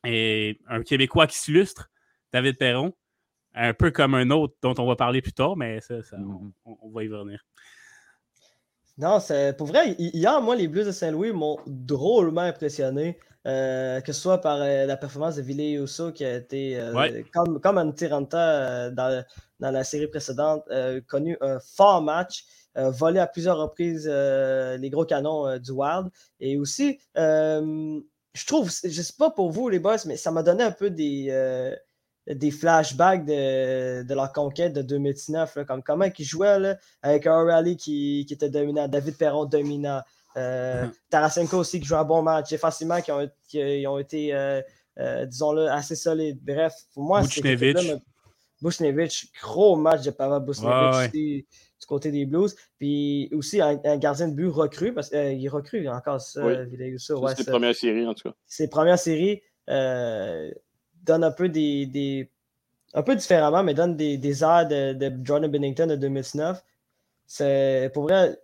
[0.04, 1.90] Et un Québécois qui s'illustre,
[2.32, 2.92] David Perron,
[3.54, 6.52] un peu comme un autre dont on va parler plus tard, mais ça, mm-hmm.
[6.64, 7.44] on, va y revenir.
[8.96, 13.18] Non, c'est pour vrai, hier, moi, les Blues de Saint-Louis m'ont drôlement impressionné.
[13.46, 17.22] Euh, que ce soit par euh, la performance de Ville Uso qui a été, euh,
[17.32, 19.24] comme, comme un Tiranta dans,
[19.60, 20.64] dans, la série précédente,
[21.06, 26.08] connu un fort match, volé à plusieurs reprises les gros canons du Wild.
[26.40, 30.42] Et aussi, je trouve, je ne sais pas pour vous les boss, mais ça m'a
[30.42, 31.32] donné un peu des,
[32.26, 37.76] des flashbacks de, de, leur conquête de 2019, comme comment ils jouaient avec un rally
[37.76, 40.02] qui, qui, était dominant, David Perron dominant.
[40.38, 40.86] Euh.
[41.10, 42.52] Tarasenko aussi qui joue un bon match.
[42.52, 44.62] Et facilement qui ont, qui ont été, euh,
[44.98, 46.38] euh, disons-le, assez solides.
[46.42, 47.42] Bref, pour moi, c'est.
[48.60, 51.46] Bushnevich, gros match de Pavel Bushnevich du
[51.86, 52.56] côté des Blues.
[52.76, 56.54] Puis aussi un, gardien de but recru, parce qu'il est recru encore ça, oui.
[56.98, 58.34] C'est ouais, ses premières séries, en tout cas.
[58.46, 62.32] Ses premières séries donnent un peu des, des,
[62.94, 66.60] un peu différemment, mais donnent des, des airs de, de Jordan Bennington de 2019.
[67.28, 68.40] C'est pour vrai,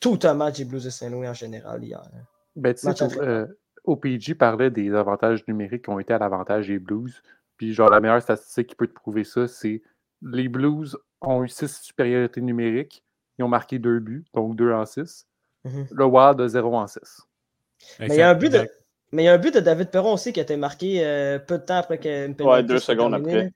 [0.00, 2.00] tout un match des Blues de Saint-Louis en général hier.
[2.00, 2.22] Hein.
[2.56, 2.74] Ben,
[3.18, 3.46] euh,
[3.84, 7.22] OPG parlait des avantages numériques qui ont été à l'avantage des Blues.
[7.56, 9.82] Puis, genre, la meilleure statistique qui peut te prouver ça, c'est
[10.22, 13.04] les Blues ont eu 6 supériorités numériques.
[13.38, 15.26] Ils ont marqué 2 buts, donc 2 en 6.
[15.64, 15.86] Mm-hmm.
[15.92, 17.00] Le Wild de 0 en 6.
[18.00, 18.68] Mais il y a un but de.
[19.12, 21.38] Mais il y a un but de David Perron aussi qui a été marqué euh,
[21.38, 23.50] peu de temps après qu'une Ouais, deux secondes après.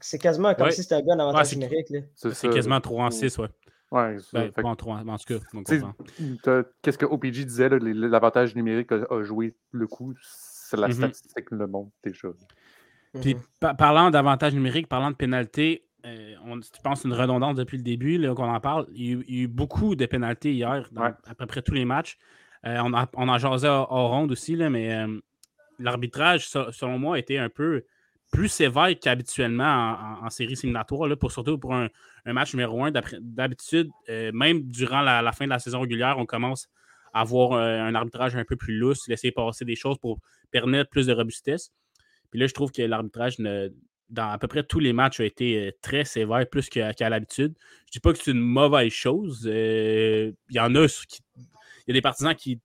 [0.00, 1.88] c'est quasiment comme si c'était un but en avantage numérique.
[2.14, 3.48] C'est quasiment 3 en 6, ouais.
[3.90, 6.64] Ouais, ben, pas en, trois, en tout cas.
[6.82, 10.92] Qu'est-ce que OPG disait, l'avantage numérique a, joué le coup, c'est la mm-hmm.
[10.92, 12.28] statistique le monde déjà.
[13.20, 13.76] Puis mm-hmm.
[13.76, 18.20] parlant d'avantage numérique, parlant de pénalité, euh, on, je pense une redondance depuis le début
[18.34, 18.86] qu'on en parle?
[18.92, 22.18] Il y, a eu, beaucoup de pénalités hier, dans, à peu près tous les matchs.
[22.66, 25.20] Euh, on, a, on a jasé hors ronde aussi, là, mais euh,
[25.78, 27.84] l'arbitrage, selon moi, était un peu
[28.34, 31.88] plus sévère qu'habituellement en, série séminatoire, là, pour, surtout pour un,
[32.26, 32.90] match numéro un.
[32.90, 36.68] D'habitude, euh, même durant la, fin de la saison régulière, on commence
[37.12, 40.18] à avoir euh, un arbitrage un peu plus lousse, laisser passer des choses pour
[40.50, 41.70] permettre plus de robustesse.
[42.32, 45.68] Puis là, je trouve que l'arbitrage dans à peu près tous les matchs a été
[45.68, 47.54] euh, très sévère, plus qu'à l'habitude.
[47.56, 49.44] Je ne dis pas que c'est une mauvaise chose.
[49.44, 51.20] Il y en a qui.
[51.36, 52.60] Il y a des partisans qui,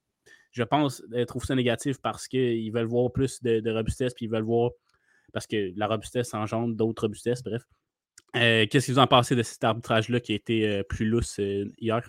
[0.52, 4.32] je pense, trouvent ça négatif parce qu'ils veulent voir plus de, de robustesse, puis ils
[4.32, 4.72] veulent voir
[5.32, 7.64] parce que la robustesse engendre d'autres robustesses, bref.
[8.36, 11.40] Euh, qu'est-ce que vous en pensez de cet arbitrage-là qui a été euh, plus lousse
[11.40, 12.02] euh, hier?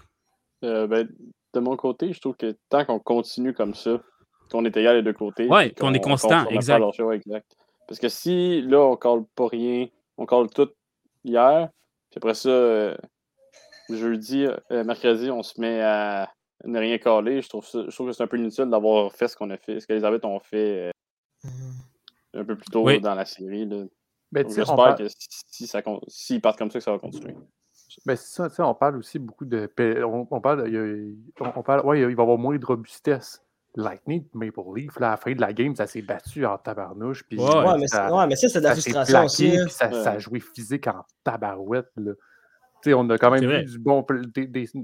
[0.63, 1.09] Ben,
[1.55, 4.03] de mon côté, je trouve que tant qu'on continue comme ça,
[4.51, 6.85] qu'on est égal les deux côtés, oui, qu'on est constant, exact.
[7.89, 9.87] Parce que si là, on ne colle pas rien,
[10.19, 10.69] on colle tout
[11.25, 11.71] hier,
[12.11, 12.97] puis après ça,
[13.89, 16.31] jeudi, mercredi, on se met à
[16.65, 19.37] ne rien coller, je trouve, je trouve que c'est un peu inutile d'avoir fait ce
[19.37, 20.91] qu'on a fait, ce que les arbitres ont fait.
[22.35, 23.67] Un peu plus tôt dans la série.
[24.33, 27.35] Ben, j'espère que si ça, s'ils partent comme ça, que ça va continuer.
[28.07, 29.69] Ben, c'est ça, on parle aussi beaucoup de.
[30.05, 33.43] On, parle, il, on, parle ouais, il va y avoir moins de robustesse.
[33.77, 37.23] Lightning, Maple Leaf, là, à la fin de la game, ça s'est battu en tabarnouche.
[37.29, 39.57] Puis ouais, mais ça, ouais, mais ça, c'est de la frustration aussi.
[39.57, 39.67] Hein.
[39.69, 41.91] ça, ça, a joué physique en tabarouette.
[41.97, 42.13] Là.
[42.89, 44.05] on a quand même eu du bon,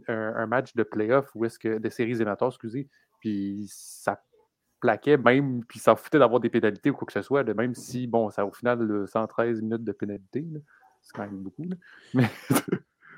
[0.07, 2.89] un, match de playoff, ou est-ce que, de séries éliminatoires, excusez,
[3.21, 4.21] Puis ça
[4.81, 7.75] plaquait même, puis ça foutait d'avoir des pénalités ou quoi que ce soit, de même
[7.75, 10.45] si, bon, ça au final, 113 minutes de pénalité,
[11.03, 11.67] c'est quand même beaucoup.
[12.15, 12.29] Mais,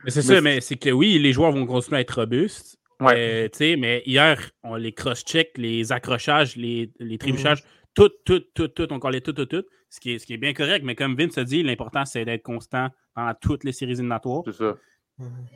[0.05, 2.79] mais c'est ça, mais c'est que oui, les joueurs vont continuer à être robustes.
[3.01, 3.49] Ouais.
[3.61, 7.63] Euh, mais hier, on les cross-check, les accrochages, les, les trébuchages,
[7.95, 9.65] tout, tout, tout, tout, on collait tout, tout, tout.
[9.91, 12.25] Ce qui est, ce qui est bien correct, mais comme Vince a dit, l'important, c'est
[12.25, 14.43] d'être constant dans toutes les séries éliminatoires.
[14.45, 14.77] C'est ça.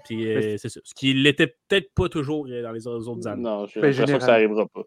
[0.04, 0.80] Puis euh, c'est ça.
[0.82, 3.42] Ce qui l'était peut-être pas toujours euh, dans les autres années.
[3.42, 4.82] Non, j'ai l'impression que ça n'arrivera pas.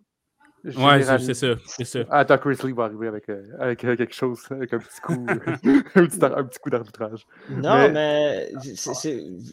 [0.77, 1.47] Ouais, c'est ça.
[1.65, 1.99] C'est ça.
[2.09, 6.05] Attends, Chris Lee va arriver avec, euh, avec quelque chose, avec un petit coup, un,
[6.05, 7.25] petit, un petit coup d'arbitrage.
[7.49, 8.51] Non, mais,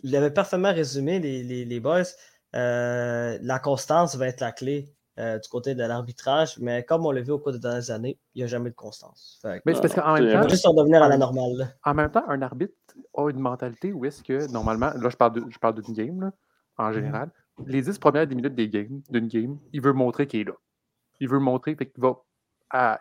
[0.02, 2.02] il avait parfaitement résumé, les, les, les boys.
[2.52, 4.94] la constance va être la clé.
[5.18, 8.18] Euh, du côté de l'arbitrage, mais comme on l'a vu au cours des dernières années,
[8.34, 9.42] il n'y a jamais de constance.
[9.44, 10.48] mais c'est parce qu'en même temps.
[10.48, 11.76] juste en devenir à la normale.
[11.84, 12.72] En même temps, un arbitre
[13.14, 16.18] a une mentalité où est-ce que, normalement, là, je parle, de, je parle d'une game,
[16.18, 16.32] là,
[16.78, 16.94] en mhm.
[16.94, 17.30] général,
[17.66, 20.54] les 10 premières minutes des games, d'une game, il veut montrer qu'il est là.
[21.22, 22.16] Il veut montrer qu'il va,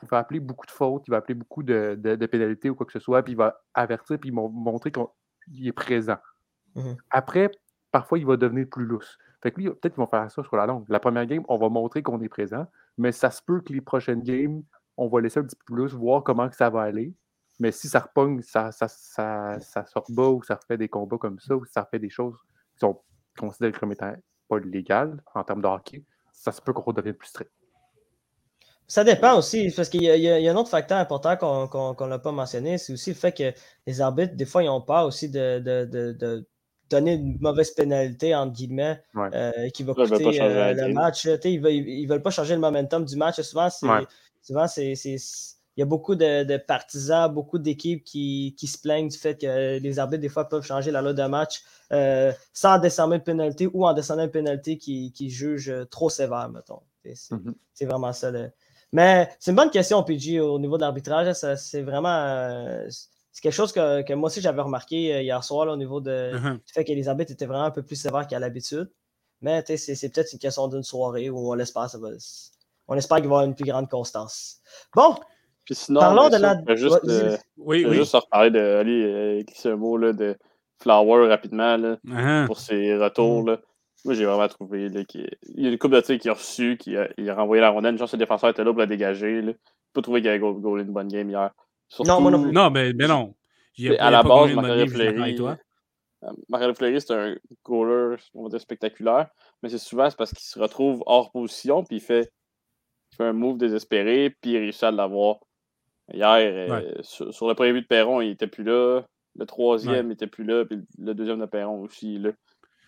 [0.03, 2.85] il va appeler beaucoup de fautes, il va appeler beaucoup de, de, pénalités ou quoi
[2.85, 6.17] que ce soit, puis il va avertir, puis montrer qu'il est présent.
[6.75, 6.97] Mhm.
[7.09, 7.49] Après,
[7.91, 9.17] parfois, il va devenir plus lousse.
[9.41, 10.85] Fait que lui, peut-être qu'ils vont faire ça sur la longue.
[10.87, 13.81] La première game, on va montrer qu'on est présent, mais ça se peut que les
[13.81, 14.61] prochaines games,
[14.97, 17.15] on va laisser un petit peu plus, voir comment que ça va aller.
[17.59, 21.17] Mais si ça repogne, ça, ça, ça, ça sort bas ou ça refait des combats
[21.17, 22.37] comme ça, ou ça refait des choses
[22.73, 23.01] qui sont
[23.37, 24.13] considérées comme étant
[24.47, 27.51] pas légales en termes de hockey, ça se peut qu'on redevienne plus strict.
[28.91, 32.33] Ça dépend aussi, parce qu'il y, y, a un autre facteur important qu'on n'a pas
[32.33, 33.53] mentionné, c'est aussi le fait que
[33.87, 36.45] les arbitres, des fois, ils ont peur aussi de, de
[36.89, 41.23] donner une mauvaise pénalité, entre guillemets, euh, qui va coûter euh, le match.
[41.23, 43.39] Ils ne veulent, pas changer le momentum du match.
[43.39, 44.93] Souvent, c'est.
[45.77, 49.99] Il y a beaucoup de, partisans, beaucoup d'équipes qui, se plaignent du fait que les
[49.99, 51.61] arbitres, des fois, peuvent changer la loi de match
[51.93, 56.49] euh, sans descendre une pénalité ou en descendant une pénalité qui, qui juge trop sévère,
[56.49, 56.81] mettons.
[57.05, 57.53] Mm-hmm.
[57.73, 58.33] C'est vraiment ça.
[58.91, 61.33] Mais c'est une bonne question, PG, au niveau de l'arbitrage.
[61.33, 62.87] C'est vraiment
[63.31, 66.53] c'est quelque chose que, moi aussi j'avais remarqué euh, hier soir au niveau de, uh-huh.
[66.55, 68.91] du fait qu'Elisabeth était vraiment un peu plus sévère qu'à l'habitude.
[69.41, 71.87] Mais c'est peut-être une question d'une soirée où on l'espère,
[72.87, 74.59] on espère qu'il va y avoir une plus grande constance.
[74.93, 75.15] Bon,
[75.65, 76.61] Puis sinon, parlons de la.
[76.75, 77.95] Juste, euh, oui, oui.
[77.95, 80.37] juste reparler de Ali, euh, un mot là, de
[80.79, 82.45] Flower rapidement là, uh-huh.
[82.45, 83.43] pour ses retours.
[83.43, 83.47] Mm.
[83.47, 83.61] Là.
[84.03, 86.97] Moi, j'ai vraiment trouvé qu'il y a une coupe de tir qui a reçu, qui
[86.97, 87.97] a, il a renvoyé la rondelle.
[87.97, 89.41] Genre, ce défenseur était là pour la dégager.
[89.41, 89.53] Là.
[89.93, 91.51] pas trouvé qu'il avait goalé une bonne game hier
[91.99, 92.51] non, moi non plus.
[92.51, 93.35] Non, mais, mais non.
[93.99, 95.37] à la base, Mario Fleury,
[96.49, 97.35] Mario Fleury, c'est un
[97.65, 99.29] goaler, on va dire, spectaculaire,
[99.61, 102.31] mais c'est souvent parce qu'il se retrouve hors position, puis il fait,
[103.11, 105.37] il fait un move désespéré, puis il réussit à l'avoir.
[106.13, 109.01] Hier, euh, sur, le premier but de Perron, il n'était plus là.
[109.35, 112.31] Le troisième, il n'était plus là, puis le deuxième de Perron aussi, là.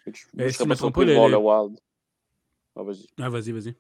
[0.06, 1.80] Je, ne serais pas surpris de voir le Wild.
[2.76, 3.08] Ah, vas-y.
[3.20, 3.76] Ah, vas-y, vas-y.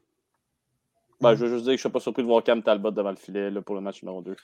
[1.19, 2.91] Ben, je veux juste dire que je ne suis pas surpris de voir Cam Talbot
[2.91, 4.35] devant le filet là, pour le match numéro 2.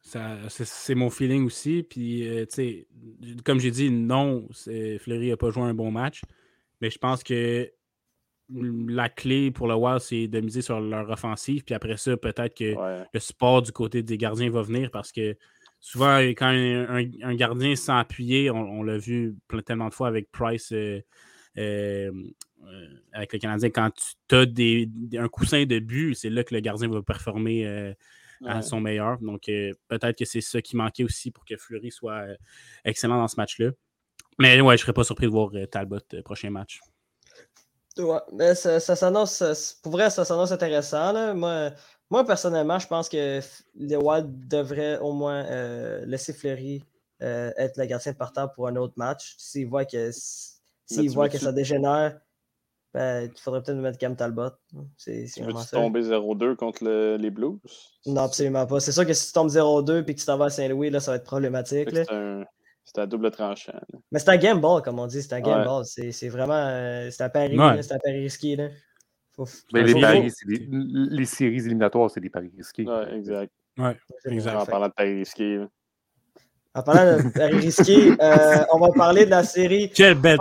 [0.00, 1.82] C'est mon feeling aussi.
[1.82, 2.44] Puis, euh,
[3.44, 6.22] comme j'ai dit, non, Fleury n'a pas joué un bon match.
[6.80, 7.70] Mais je pense que
[8.48, 11.64] la clé pour le Wild, c'est de miser sur leur offensive.
[11.64, 12.74] Puis après ça, peut-être que
[13.12, 15.36] le support du côté des gardiens va venir parce que
[15.86, 21.00] souvent, quand un, gardien appuyer, on, l'a vu tellement de fois avec Price, euh,
[21.58, 22.12] euh,
[23.12, 23.90] avec le Canadien, quand
[24.28, 27.94] tu as des, un coussin de but, c'est là que le gardien va performer
[28.44, 29.18] à son meilleur.
[29.20, 32.36] Donc, euh, peut-être que c'est ça qui manquait aussi pour que Fleury soit euh,
[32.84, 33.70] excellent dans ce match-là.
[34.38, 36.80] Mais ouais, je ne serais pas surpris de voir euh, Talbot prochain match.
[37.98, 41.34] Ouais, mais ça, s'annonce, pour vrai, ça s'annonce intéressant.
[41.34, 41.70] Moi,
[42.10, 43.40] moi, personnellement, je pense que
[43.74, 45.42] les Wild devraient au moins
[46.04, 46.84] laisser Fleury
[47.20, 49.34] être le gardien de partant pour un autre match.
[49.38, 52.18] S'ils voient que, s'ils voient que ça dégénère,
[52.96, 54.52] ben, il faudrait peut-être mettre Cam Talbot.
[54.96, 55.76] C'est vraiment ça.
[55.76, 56.82] tomber 0-2 contre
[57.18, 57.58] les Blues?
[58.06, 58.80] Non, absolument pas.
[58.80, 61.00] C'est sûr que si tu tombes 0-2 et que tu t'en vas à Saint-Louis, là,
[61.00, 61.90] ça va être problématique.
[61.92, 63.78] C'est un, double tranchant.
[64.12, 65.20] Mais c'est un game ball, comme on dit.
[65.20, 65.84] C'est un game ball.
[65.84, 68.56] C'est vraiment euh, c'est un pari, c'est un pari risqué.
[68.56, 68.68] Là.
[69.72, 72.86] Mais les, paris, les, séries éliminatoires, c'est des paris risqués.
[72.86, 73.52] Ouais, exact.
[73.76, 74.56] Ouais, exact.
[74.56, 75.60] En parlant de paris risqués.
[76.74, 80.38] En parlant de paris risqués, euh, on va parler de la série Quelle belle.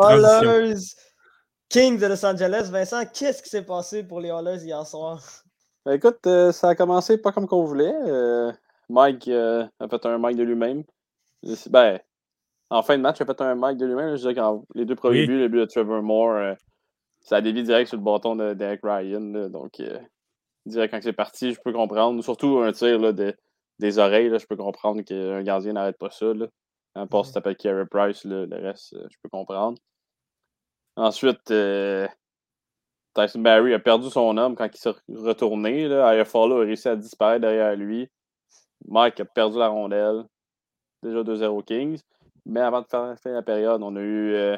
[1.70, 2.70] Kings de Los Angeles.
[2.72, 5.22] Vincent, qu'est-ce qui s'est passé pour les Oilers hier soir?
[5.86, 7.94] Ben, écoute, euh, ça a commencé pas comme qu'on voulait.
[8.08, 8.52] Euh,
[8.90, 10.84] Mike euh, a fait un Mike de lui-même.
[11.70, 12.00] Ben,
[12.70, 14.16] en fin de match, il a fait un Mike de lui-même.
[14.16, 14.42] Je dirais que
[14.74, 16.56] les deux premiers buts, le but de Trevor Moore,
[17.26, 19.50] ça a dévié direct sur le bâton de Derek Ryan.
[19.50, 19.82] donc,
[20.66, 22.24] direct quand c'est parti, je peux comprendre.
[22.24, 23.36] Surtout un tir là, de,
[23.80, 26.34] des oreilles, là, je peux comprendre qu'un gardien n'arrête pas ça.
[26.34, 26.48] Là.
[26.96, 29.78] Un poste s'appelle Carey Price, le reste, je peux comprendre.
[30.96, 32.08] Ensuite, euh,
[33.14, 35.88] Tyson Barry a perdu son homme quand il s'est retourné.
[35.88, 36.08] Là.
[36.08, 38.10] a réussi à disparaître derrière lui.
[38.88, 40.24] Mike a perdu la rondelle.
[41.04, 42.02] Déjà 2-0 Kings.
[42.46, 44.58] Mais avant de faire la période, on a eu euh,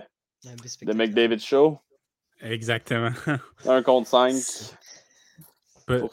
[0.81, 1.79] le McDavid Show.
[2.41, 3.11] Exactement.
[3.65, 4.35] Un contre 5.
[5.87, 6.03] dès,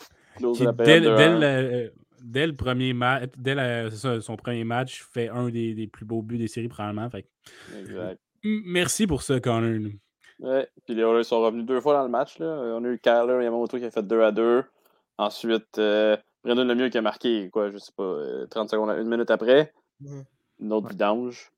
[2.46, 6.68] le, premier match, dès son premier match, fait un des, plus beaux buts des séries,
[6.68, 7.10] probablement.
[7.76, 8.20] Exact.
[8.44, 9.90] Merci pour ça, Connor.
[10.40, 12.38] Ouais, puis les Oilers sont revenus deux fois dans le match.
[12.38, 12.46] Là.
[12.46, 14.64] On a eu Kyler Yamamoto qui a fait 2 à 2.
[15.16, 18.16] Ensuite, euh, Brendan Lemieux qui a marqué, quoi, je sais pas,
[18.50, 19.72] 30 euh, secondes, une minute après.
[20.60, 21.52] Une autre vidange.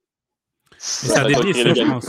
[0.79, 2.07] Ça dévie, ça, je pense.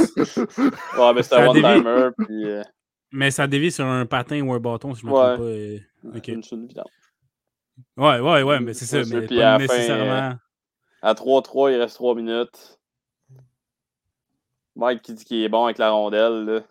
[0.97, 2.10] ouais, mais c'était un one-timer.
[2.17, 2.63] Puis, euh,
[3.12, 5.43] Mais ça dévie sur un patin ou un bâton, si je me trompe pas.
[5.43, 5.80] Euh...
[6.15, 6.34] Okay.
[6.34, 6.86] Une, une vidange.
[7.95, 8.97] Ouais, ouais, ouais, mais c'est ça.
[9.13, 10.32] Mais puis pas à nécessairement.
[10.32, 10.39] Fin,
[11.01, 12.80] à 3-3, il reste 3 minutes.
[14.75, 16.63] Mike qui dit qu'il est bon avec la rondelle.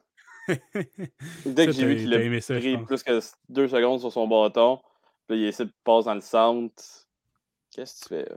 [1.44, 4.80] Dès que j'ai vu qu'il a pris plus que 2 secondes sur son bâton,
[5.26, 6.84] puis il essaie de passer dans le centre.
[7.72, 8.30] Qu'est-ce que tu fais?
[8.30, 8.36] Là?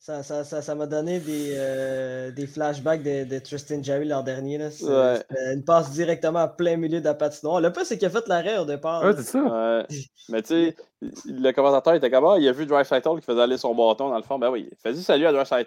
[0.00, 4.22] Ça, ça, ça, ça m'a donné des, euh, des flashbacks de, de, Tristan Jerry l'an
[4.22, 4.56] dernier.
[4.56, 4.68] Là.
[4.82, 5.22] Ouais.
[5.52, 7.60] Une passe directement à plein milieu de la patinoire.
[7.60, 9.02] Le plus, c'est qu'il a fait l'arrêt au départ.
[9.02, 9.42] Ouais, c'est ça.
[9.42, 9.86] Ouais.
[10.28, 10.76] Mais tu sais,
[11.26, 14.16] le commentateur était comme ah, il a vu Dry qui faisait aller son bâton dans
[14.16, 14.38] le fond.
[14.38, 15.64] Ben oui, fais-y salut à Dry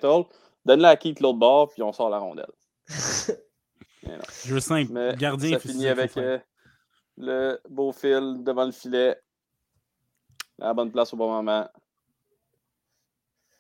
[0.66, 2.52] donne-le à Keith l'autre bord, puis on sort la rondelle.
[4.46, 4.92] Jeu simple.
[4.94, 6.40] Mais Gardien ça finit avec euh,
[7.18, 9.18] le beau fil devant le filet.
[10.60, 11.68] À la bonne place au bon moment.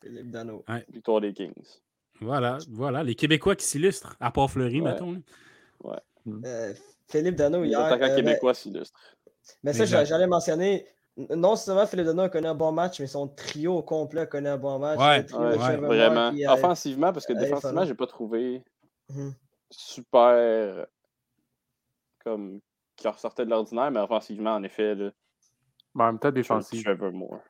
[0.02, 0.64] Philippe Dano.
[0.90, 1.80] Victoire des Kings.
[2.22, 4.92] Voilà, voilà, les Québécois qui s'illustrent, à part Fleury, ouais.
[4.92, 5.22] mettons.
[5.84, 5.98] Ouais.
[6.46, 6.74] Euh,
[7.08, 7.80] Philippe Dano, hier.
[7.80, 9.00] Les attaquants euh, québécois s'illustrent.
[9.64, 10.86] Mais ça, j'allais mentionner,
[11.18, 14.26] non seulement Philippe Dano a connu un bon match, mais son trio au complet a
[14.28, 15.00] connu un bon match.
[15.00, 16.32] Ouais, ouais vraiment.
[16.54, 18.64] Offensivement, parce que défensivement, j'ai pas trouvé
[19.10, 19.34] mhm.
[19.72, 20.86] super
[22.24, 22.60] comme
[22.96, 24.94] qui ressortait de l'ordinaire, mais offensivement, en effet.
[24.94, 25.12] Là,
[25.96, 27.42] mais en même temps, défensivement.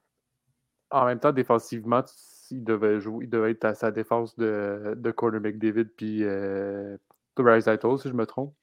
[0.90, 2.04] En même temps, défensivement,
[2.52, 6.98] il devait jouer, il devait être à sa défense de, de Corner McDavid puis euh,
[7.38, 8.54] Rise si je me trompe.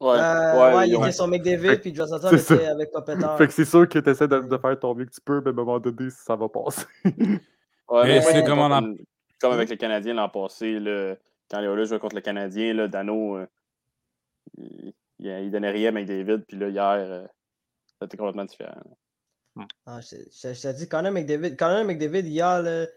[0.00, 3.36] Ouais, euh, ouais, il était sur McDavid, puis Johnson était avec Kopitar.
[3.36, 5.42] Fait que c'est sûr que tu essaies de, de, faire ton mieux que tu peux,
[5.42, 6.86] mais à un moment donné, ça va passer.
[7.04, 8.96] ouais, mais c'est comme, comme,
[9.38, 11.16] comme, avec les Canadiens l'an passé, là,
[11.50, 13.46] quand les Oilers jouaient contre le Canadien, là, Dano, euh,
[14.56, 17.26] il, il, donnait rien à McDavid, puis là, hier, euh,
[18.00, 18.80] c'était complètement différent.
[19.86, 22.88] Ah, je, je, te dis, Connor McDavid, Connor McDavid, il a le.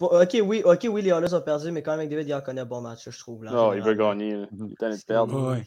[0.00, 2.64] Ok, oui, ok, oui, les Oilers ont perdu, mais Connor McDavid, il a connu un
[2.64, 3.44] bon match, je trouve.
[3.44, 4.46] Là, non, il veut gagner.
[4.52, 5.52] Il est de perdre.
[5.52, 5.66] Ouais.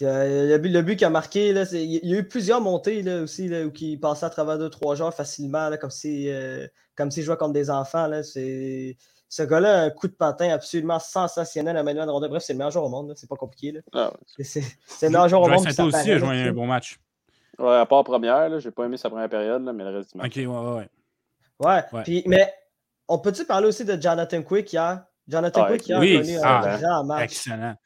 [0.00, 3.22] Le but, le but qu'il a marqué, là, il y a eu plusieurs montées là,
[3.22, 6.66] aussi là, où il passait à travers deux, trois joueurs facilement, là, comme s'il euh,
[7.10, 8.08] si jouait contre des enfants.
[8.08, 12.28] Là, ce gars-là a un coup de patin absolument sensationnel à Manuel Ronda.
[12.28, 13.14] Bref, c'est le meilleur joueur au monde.
[13.16, 13.72] C'est pas compliqué.
[13.72, 13.80] Là.
[13.92, 14.62] Ah, c'est
[15.02, 15.70] le meilleur joueur au monde.
[15.70, 16.98] Ça aussi a joué un bon match.
[17.58, 20.18] Ouais, à part première, j'ai pas aimé sa première période, là, mais le reste du
[20.18, 20.36] match.
[20.36, 20.88] Ok, ouais, ouais.
[21.60, 22.02] Ouais, ouais.
[22.02, 22.52] Puis, mais
[23.08, 25.04] on peut-tu parler aussi de Jonathan Quick hier?
[25.28, 27.24] Jonathan Quick hier oui, a connu un ah, grand match.
[27.24, 27.76] Excellent.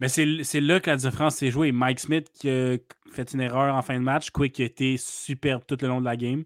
[0.00, 1.72] Mais c'est là que la différence s'est jouée.
[1.72, 2.76] Mike Smith qui a
[3.12, 4.30] fait une erreur en fin de match.
[4.30, 6.44] Quick qui a été superbe tout le long de la game.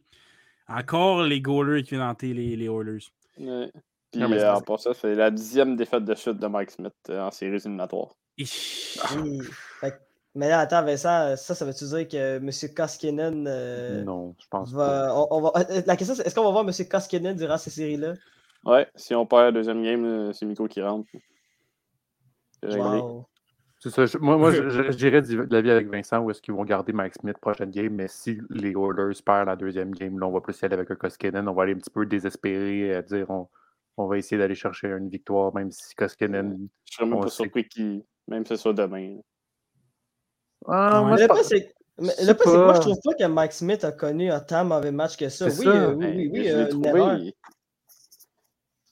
[0.68, 3.04] Encore les goalers qui viennent hanter les, les Oilers.
[3.38, 3.70] Ouais.
[4.10, 7.22] Puis non, euh, en ça, c'est la dixième défaite de chute de Mike Smith euh,
[7.22, 8.14] en séries éliminatoires.
[8.38, 9.40] Oui.
[10.34, 12.50] Mais là, attends, Vincent, ça, ça veut-tu dire que M.
[12.74, 13.46] Koskinen.
[13.46, 15.26] Euh, non, je pense va, pas.
[15.30, 16.72] On, va, euh, la question, c'est est-ce qu'on va voir M.
[16.88, 18.14] Koskinen durant ces séries-là?
[18.64, 21.08] Ouais, si on perd la deuxième game, c'est Miko qui rentre.
[22.62, 23.26] Wow.
[23.80, 24.18] C'est ça.
[24.20, 24.52] moi, moi
[24.90, 28.06] j'irais de l'avis avec Vincent où est-ce qu'ils vont garder Mike Smith prochaine game, mais
[28.06, 30.94] si les Oilers perdent la deuxième game, là, on va plus y aller avec un
[30.94, 31.48] Koskinen.
[31.48, 33.48] On va aller un petit peu désespéré à dire on,
[33.96, 36.68] on va essayer d'aller chercher une victoire, même si Koskinen.
[36.88, 38.04] Je serais même pas surpris qu'il.
[38.28, 39.18] Même si c'est ça demain.
[40.66, 41.74] Ah, moi, le pas, c'est.
[41.98, 44.92] Le pas, c'est moi, je trouve pas que Mike Smith a connu un tant mauvais
[44.92, 45.46] match que ça.
[45.46, 47.18] Oui, euh, oui, oui, oui, euh, une erreur.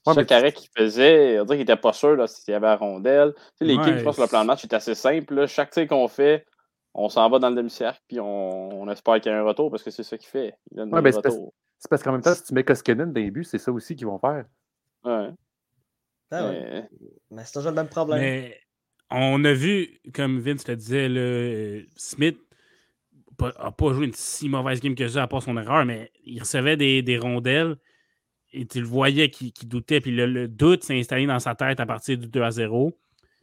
[0.06, 3.34] Ouais, carré qu'il faisait, on dirait qu'il était pas sûr s'il y avait la rondelle.
[3.34, 5.34] Tu sais, l'équipe, je pense que le plan de match est assez simple.
[5.34, 5.46] Là.
[5.46, 6.46] Chaque tir qu'on fait,
[6.94, 9.70] on s'en va dans le demi-cercle, puis on, on espère qu'il y ait un retour
[9.70, 10.54] parce que c'est ça qu'il fait.
[10.70, 11.36] Il donne ouais, ben, c'est parce,
[11.88, 14.06] parce qu'en même temps, si tu mets Koskinen dans les buts, c'est ça aussi qu'ils
[14.06, 14.44] vont faire.
[15.04, 15.30] Ouais.
[16.32, 16.60] Ah, ouais.
[16.60, 16.88] Mais,
[17.30, 18.20] mais c'est toujours le même problème.
[18.20, 18.58] Mais
[19.10, 22.38] on a vu, comme Vince le disait, le Smith
[23.40, 26.40] n'a pas joué une si mauvaise game que ça à part son erreur, mais il
[26.40, 27.76] recevait des, rondelles
[28.52, 30.00] et tu le voyais qu'il doutait.
[30.00, 32.96] Puis le, doute s'est installé dans sa tête à partir du 2 à 0.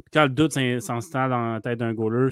[0.03, 2.30] Puis quand le doute s'installe dans la tête d'un goaler,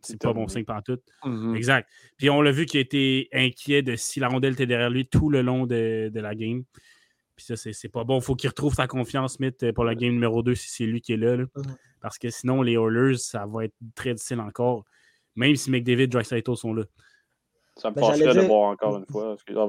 [0.00, 0.98] c'est pas bon signe tout.
[1.24, 1.56] Mm-hmm.
[1.56, 1.88] Exact.
[2.16, 5.30] Puis on l'a vu qu'il était inquiet de si la rondelle était derrière lui tout
[5.30, 6.64] le long de, la game.
[7.36, 8.18] Puis ça, c'est pas bon.
[8.18, 11.00] Il faut qu'il retrouve sa confiance, Smith, pour la game numéro 2 si c'est lui
[11.00, 11.36] qui est là.
[11.36, 11.44] là.
[12.00, 14.84] Parce que sinon, les Oilers, ça va être très difficile encore.
[15.36, 16.84] même si McDavid et Dreisaitl sont là.
[17.76, 19.36] Ça me fâcherait de voir encore une fois.
[19.56, 19.66] Ah,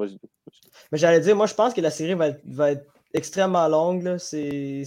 [0.92, 4.18] mais j'allais dire, moi, je pense que la série va être, va être extrêmement longue.
[4.18, 4.84] C'est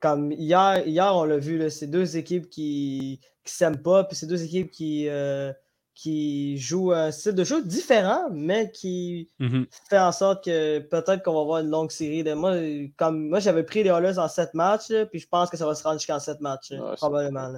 [0.00, 4.26] comme hier, hier on l'a vu, c'est deux équipes qui ne s'aiment pas, puis c'est
[4.26, 5.50] deux équipes qui, euh,
[5.94, 9.66] qui jouent un style de jeu différent, mais qui mm-hmm.
[9.88, 12.24] fait en sorte que peut-être qu'on va avoir une longue série.
[12.24, 12.54] De, moi,
[12.96, 15.74] comme, moi j'avais pris les Oilers en sept matchs, puis je pense que ça va
[15.74, 17.52] se rendre jusqu'en sept matchs, probablement.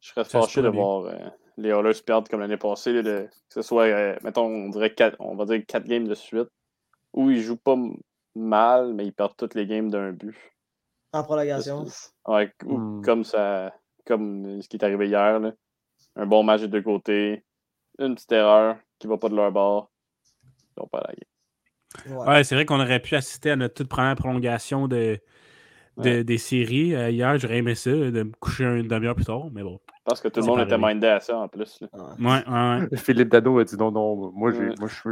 [0.00, 1.16] Je serais fâché de voir euh,
[1.58, 5.36] les Oilers perdre comme l'année passée, que ce soit, euh, mettons, on, dirait quatre, on
[5.36, 6.48] va dire quatre games de suite,
[7.12, 7.76] où ils jouent pas
[8.34, 10.36] mal, mais ils perdent toutes les games d'un but.
[11.12, 11.84] En prolongation.
[12.26, 13.02] Ouais, hmm.
[13.02, 13.74] comme ça,
[14.06, 15.38] comme ce qui est arrivé hier.
[15.38, 15.52] Là.
[16.16, 17.44] Un bon match de deux côtés,
[17.98, 19.90] une petite erreur qui va pas de leur bord.
[20.76, 22.26] Ils vont pas la game.
[22.26, 25.20] Ouais, c'est vrai qu'on aurait pu assister à notre toute première prolongation de,
[25.96, 26.94] des séries.
[26.94, 29.78] Euh, hier, j'aurais aimé ça, de me coucher une demi-heure plus tard, mais bon.
[30.04, 31.80] Parce que tout le monde était mindé à ça en plus.
[31.80, 31.88] Là.
[32.18, 32.96] Ouais, ouais, ouais.
[32.96, 34.70] Philippe Dano a dit non, non, moi j'ai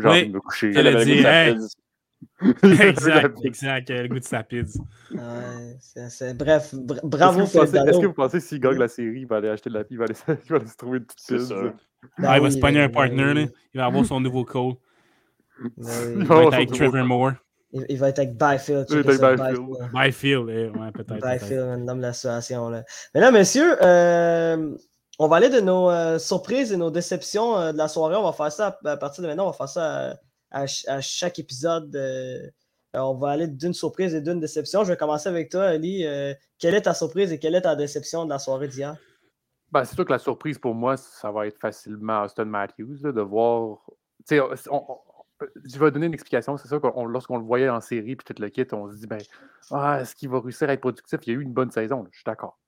[0.08, 0.72] envie de me coucher.
[0.74, 1.56] Elle a dit, hey,
[2.62, 4.80] exact, exact, le goût de sa pizza.
[5.12, 7.90] Ouais, bref, bravo Philippe Dano.
[7.90, 9.84] Est-ce que vous pensez que s'il gagne la série, il va aller acheter de la
[9.84, 11.54] pizza, il va aller, il va aller se trouver une petite pizza?
[12.22, 13.40] Ah, il va se pogner un partner, là.
[13.74, 14.74] il va avoir son nouveau code.
[15.78, 17.32] Il va être avec Trevor Moore.
[17.72, 18.86] Il, va être avec Byfield.
[18.90, 19.90] Il va être avec Byfield.
[19.92, 21.24] Byfield, ouais, peut-être.
[21.24, 22.68] Byfield, un homme de la situation.
[22.68, 22.84] Là.
[23.14, 24.74] Mais là, messieurs, euh,
[25.20, 28.16] on va aller de nos euh, surprises et nos déceptions euh, de la soirée.
[28.16, 29.44] On va faire ça à, partir de maintenant.
[29.44, 30.14] On va faire ça à,
[31.00, 31.96] chaque épisode.
[32.94, 34.84] on va aller d'une surprise et d'une déception.
[34.84, 36.04] Je vais commencer avec toi, Ali.
[36.58, 38.96] quelle est ta surprise et quelle est ta déception de la soirée d'hier?
[39.70, 43.20] Ben, c'est sûr que la surprise pour moi, ça va être facilement Austin Matthews, de
[43.20, 43.78] voir.
[44.26, 44.40] Tu sais,
[44.70, 44.84] on,
[45.64, 46.56] je vais donner une explication.
[46.56, 49.06] C'est ça que lorsqu'on le voyait en série puis tout le kit, on se dit
[49.06, 49.20] ben,
[49.70, 51.18] ah, est-ce qu'il va réussir à être productif?
[51.26, 52.58] Il y a eu une bonne saison, je suis d'accord.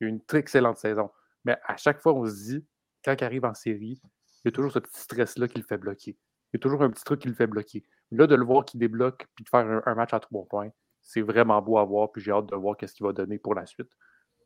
[0.00, 1.10] Il y a eu une très excellente saison.
[1.44, 2.66] Mais à chaque fois, on se dit,
[3.04, 5.78] quand il arrive en série, il y a toujours ce petit stress-là qui le fait
[5.78, 6.16] bloquer.
[6.52, 7.82] Il y a toujours un petit truc qui le fait bloquer.
[8.10, 11.22] Là, de le voir qui débloque puis de faire un, match à trois points, c'est
[11.22, 12.12] vraiment beau à voir.
[12.12, 13.90] Puis j'ai hâte de voir qu'est-ce qu'il va donner pour la suite.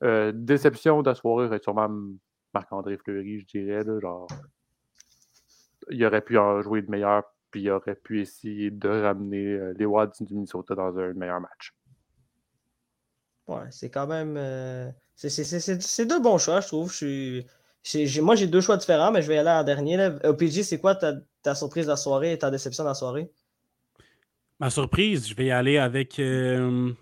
[0.02, 1.88] Euh, déception de la soirée, sûrement
[2.54, 3.82] Marc-André Fleury, je dirais.
[4.00, 4.28] genre,
[5.90, 9.74] il aurait pu en jouer de meilleur puis il aurait pu essayer de ramener euh,
[9.78, 11.74] les Wads du Minnesota dans un meilleur match.
[13.46, 14.36] Ouais, c'est quand même.
[14.36, 16.90] Euh, c'est deux bons choix, je trouve.
[16.90, 17.46] Je suis,
[18.20, 19.96] moi, j'ai deux choix différents, mais je vais aller en dernier.
[19.96, 20.14] Là.
[20.24, 23.30] OPG, c'est quoi ta, surprise de la soirée et ta déception de la soirée?
[24.58, 26.92] Ma surprise, je vais y aller avec, euh,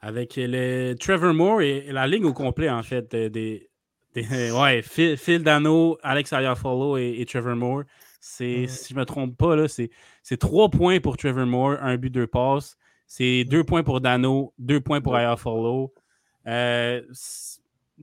[0.00, 3.14] avec le Trevor Moore et, la ligne au complet, en fait.
[3.14, 3.68] Des,
[4.14, 7.82] ouais, Phil, Dano, Alex Ayafolo et, et Trevor Moore.
[8.20, 12.10] C'est, si je ne me trompe pas, c'est trois points pour Trevor Moore, un but,
[12.10, 12.76] deux passes.
[13.06, 15.92] C'est deux points pour Dano, deux points pour Aya Follow.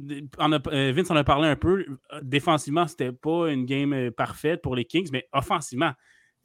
[0.02, 1.86] Euh, Vince en a parlé un peu.
[2.22, 5.92] Défensivement, c'était pas une game euh, parfaite pour les Kings, mais offensivement,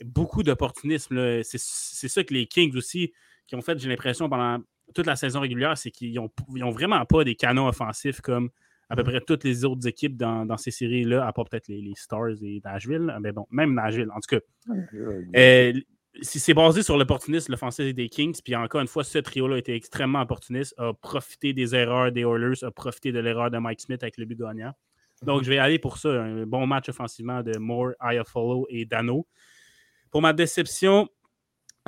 [0.04, 1.42] beaucoup d'opportunisme.
[1.42, 3.12] C'est, ça que les Kings aussi,
[3.46, 4.62] qui ont fait, j'ai l'impression, pendant
[4.94, 6.30] toute la saison régulière, c'est qu'ils n'ont
[6.62, 8.50] ont vraiment pas des canons offensifs comme
[8.90, 12.42] à peu près toutes les autres équipes dans, ces séries-là, à part peut-être les, Stars
[12.42, 13.16] et Nashville.
[13.20, 14.40] Mais bon, même Nashville, en tout cas.
[15.34, 15.72] Euh,
[16.22, 18.40] c'est basé sur l'opportunisme, l'offensive des Kings.
[18.42, 22.22] Puis encore une fois, ce trio-là a été extrêmement opportuniste, a profité des erreurs des
[22.22, 24.72] Oilers, a profité de l'erreur de Mike Smith avec le but gagnant.
[25.22, 26.08] Donc, je vais aller pour ça.
[26.08, 27.92] Un bon match offensivement de Moore,
[28.26, 29.26] Follow et Dano.
[30.10, 31.08] Pour ma déception,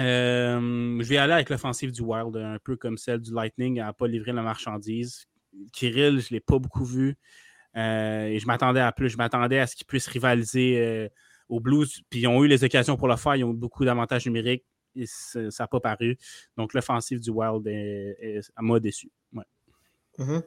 [0.01, 3.89] euh, je vais aller avec l'offensive du Wild, un peu comme celle du Lightning, à
[3.89, 5.27] ne pas livrer la marchandise.
[5.73, 7.17] Kirill, je ne l'ai pas beaucoup vu.
[7.77, 9.11] Euh, et je m'attendais à plus.
[9.11, 11.09] Je m'attendais à ce qu'ils puissent rivaliser euh,
[11.49, 12.03] au Blues.
[12.11, 13.37] Puis ils ont eu les occasions pour le faire.
[13.37, 14.65] Ils ont eu beaucoup d'avantages numériques.
[14.95, 16.17] Et ça n'a pas paru.
[16.57, 17.63] Donc l'offensive du Wild
[18.61, 19.11] m'a déçu.
[20.19, 20.43] Mm-hmm.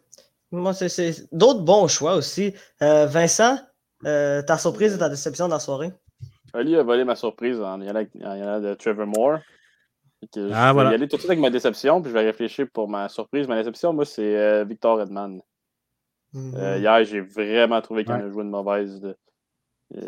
[0.52, 2.54] Moi, c'est d'autres bons choix aussi.
[2.82, 3.60] Euh, Vincent,
[4.04, 5.92] ta surprise et ta déception dans la soirée?
[6.54, 9.40] Ali a volé ma surprise en y allant de Trevor Moore.
[10.52, 12.68] Ah, je vais y aller tout de suite avec ma déception, puis je vais réfléchir
[12.74, 13.48] pour ma surprise.
[13.48, 15.42] Ma déception, moi, c'est euh, Victor Edman.
[16.36, 16.80] Euh, mm-hmm.
[16.80, 19.00] hier, j'ai vraiment trouvé qu'il a joué une mauvaise.
[19.04, 19.14] Euh,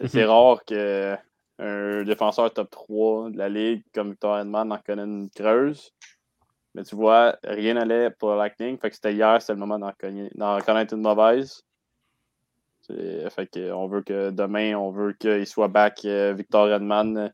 [0.08, 5.30] c'est rare qu'un défenseur top 3 de la ligue comme Victor Edman en connaisse une
[5.30, 5.92] creuse.
[6.74, 8.78] Mais tu vois, rien n'allait pour le Lightning.
[8.78, 9.92] Fait que c'était hier, c'est le moment d'en
[10.62, 11.64] connaître une mauvaise.
[12.88, 17.32] Fait que on veut que demain, on veut qu'il soit back Victor Edman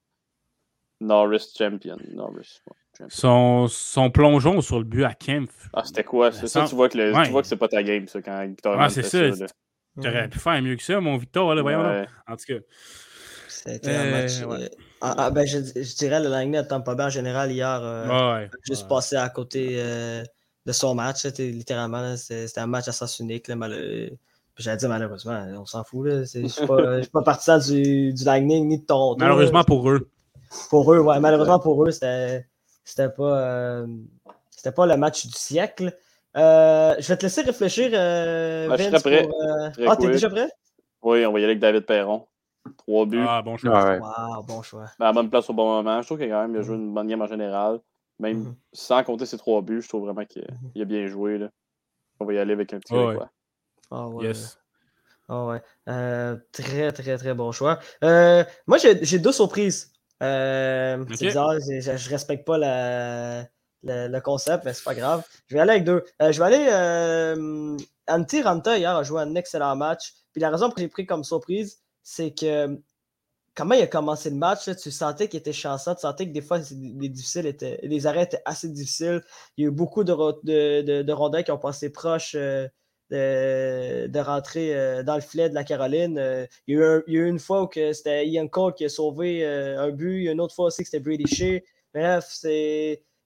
[0.99, 1.97] Norris champion.
[2.13, 2.61] Norris,
[3.09, 5.69] Son, son, plongeon sur le but à Kempf.
[5.73, 6.31] Ah, c'était quoi?
[6.31, 8.45] C'est ça, tu vois que, le, tu vois que c'est pas ta game, ça, quand
[8.45, 9.31] Victor Ah, c'est ça.
[9.33, 9.45] ça
[9.97, 11.55] J'aurais pu faire mieux que ça, mon Victor.
[11.55, 12.59] Là, voyons, En tout cas.
[13.47, 14.41] C'était un match.
[14.41, 14.71] Euh, ouais.
[15.01, 17.79] ah, ah, ben, je, je, dirais le Lightning de Tampa Bay en général hier.
[17.81, 20.23] Euh, juste passé à côté euh,
[20.65, 21.25] de son match.
[21.25, 23.47] Littéralement, c'était un match à sens unique.
[23.47, 23.55] Là,
[24.57, 26.07] J'allais dire malheureusement, on s'en fout.
[26.07, 29.19] Je ne suis pas, pas partisan du, du Lightning ni de Toronto.
[29.19, 30.09] Malheureusement pour eux.
[30.69, 31.19] Pour eux, ouais.
[31.19, 32.43] Malheureusement pour eux, c'était
[33.15, 33.87] pas, euh,
[34.49, 35.95] c'était pas le match du siècle.
[36.37, 37.89] Euh, je vais te laisser réfléchir.
[37.93, 39.27] Euh, ben, je suis prêt.
[39.87, 40.49] Ah, t'es déjà prêt?
[41.01, 42.27] Oui, on va y aller avec David Perron.
[42.77, 43.25] Trois buts.
[43.27, 43.97] Ah, bon choix.
[43.97, 44.85] Wow, bon choix.
[44.99, 46.01] Ben, à la bonne place au bon moment.
[46.01, 47.79] Je trouve qu'il a quand même joué une bonne game en général.
[48.19, 48.55] Même mm-hmm.
[48.73, 50.47] sans compter ses trois buts, je trouve vraiment qu'il a,
[50.81, 50.85] mm-hmm.
[50.85, 51.37] bien joué.
[51.37, 51.49] Là.
[52.19, 53.29] On va y aller avec un petit oh, quoi.
[53.91, 54.25] Ah ouais.
[54.25, 54.59] Yes.
[55.29, 55.61] Ah ouais.
[55.89, 57.79] Euh, très, très, très bon choix.
[58.03, 59.93] Euh, moi, j'ai deux surprises.
[60.23, 63.45] Euh, c'est bizarre, je, je, respecte pas la,
[63.83, 65.23] le concept, mais c'est pas grave.
[65.47, 66.03] Je vais aller avec deux.
[66.19, 67.77] je vais aller.
[68.09, 70.13] Antti Ranta, hier, a joué un excellent match.
[70.31, 72.79] Puis la raison pour que j'ai pris comme surprise, c'est que
[73.53, 76.41] comment il a commencé le match, tu sentais qu'il était chanceux, tu sentais que des
[76.41, 79.21] fois, les, difficiles étaient, les arrêts étaient assez difficiles.
[79.57, 80.13] Il y a eu beaucoup de,
[80.43, 82.35] de, de, rondins qui ont passé proche
[83.09, 86.17] de, rentrer euh, dans le filet de la Caroline.
[86.17, 89.81] Euh, il, y a eu, une fois où c'était Ian Cole qui a sauvé euh,
[89.81, 91.63] un but, il y a une autre fois aussi que c'était Brady Shea.
[91.93, 92.27] Bref,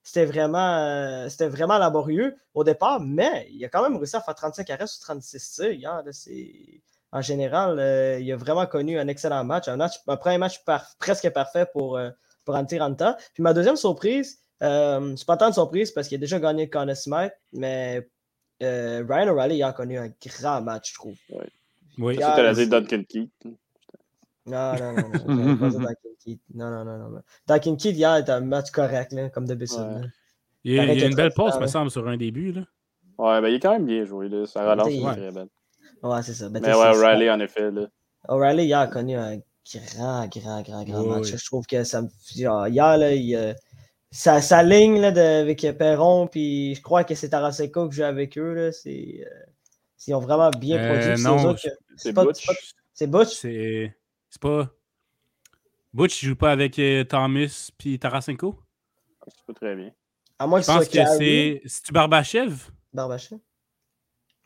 [0.02, 4.34] c'était vraiment, c'était vraiment laborieux au départ, mais il a quand même réussi à faire
[4.34, 6.02] 35 arrêts sur 36 tirs
[7.14, 9.68] en général, il a vraiment connu un excellent match.
[9.68, 10.62] Un, match, premier match
[10.98, 12.00] presque parfait pour,
[12.44, 13.18] pour Antti Ranta.
[13.34, 16.70] Puis ma deuxième surprise, c'est pas tant de surprise parce qu'il a déjà gagné le
[16.70, 18.08] Conn Smith, mais
[18.62, 21.16] euh, Ryan O'Reilly a connu un grand match, je trouve.
[21.30, 21.44] Oui.
[21.98, 22.14] oui.
[22.14, 23.30] C'était la Duncan Keith.
[24.46, 25.56] Non, non, non, non.
[25.56, 26.40] pas Duncan Keith.
[26.54, 27.22] Non, non, non, non.
[27.46, 29.78] Duncan Keith, hier, était un match correct, là, comme d'habitude.
[29.78, 30.08] Ouais.
[30.64, 32.52] Il y a, il y a une belle pause, me semble, sur un début.
[32.52, 32.62] Là.
[33.18, 34.28] Ouais, ben, il est quand même bien joué.
[34.28, 34.46] Là.
[34.46, 35.12] Ça relance ouais.
[35.12, 35.46] très bien.
[36.02, 36.48] Ouais, c'est ça.
[36.48, 37.70] Ben, mais ouais, O'Reilly, en effet.
[37.70, 37.86] Là.
[38.28, 41.36] O'Reilly, hier, a connu un grand, grand, grand, grand match.
[41.36, 42.08] Je trouve que ça me.
[42.36, 43.54] Genre, hier, là, il
[44.12, 48.02] sa, sa ligne là, de, avec Perron, puis je crois que c'est Taraseco que joue
[48.02, 48.52] avec eux.
[48.52, 49.52] Là, c'est, euh,
[50.06, 51.24] ils ont vraiment bien euh, produit.
[51.24, 51.56] non,
[51.96, 52.46] c'est Butch.
[52.92, 53.46] C'est Butch.
[54.32, 54.70] C'est, pas.
[55.92, 58.58] Butch, il joue pas avec euh, Thomas puis Tarasenko?
[59.28, 59.90] C'est pas très bien.
[60.38, 61.60] À moi, je pense que c'est.
[61.66, 62.70] C'est-tu Barbachev?
[62.94, 63.38] Barbachev?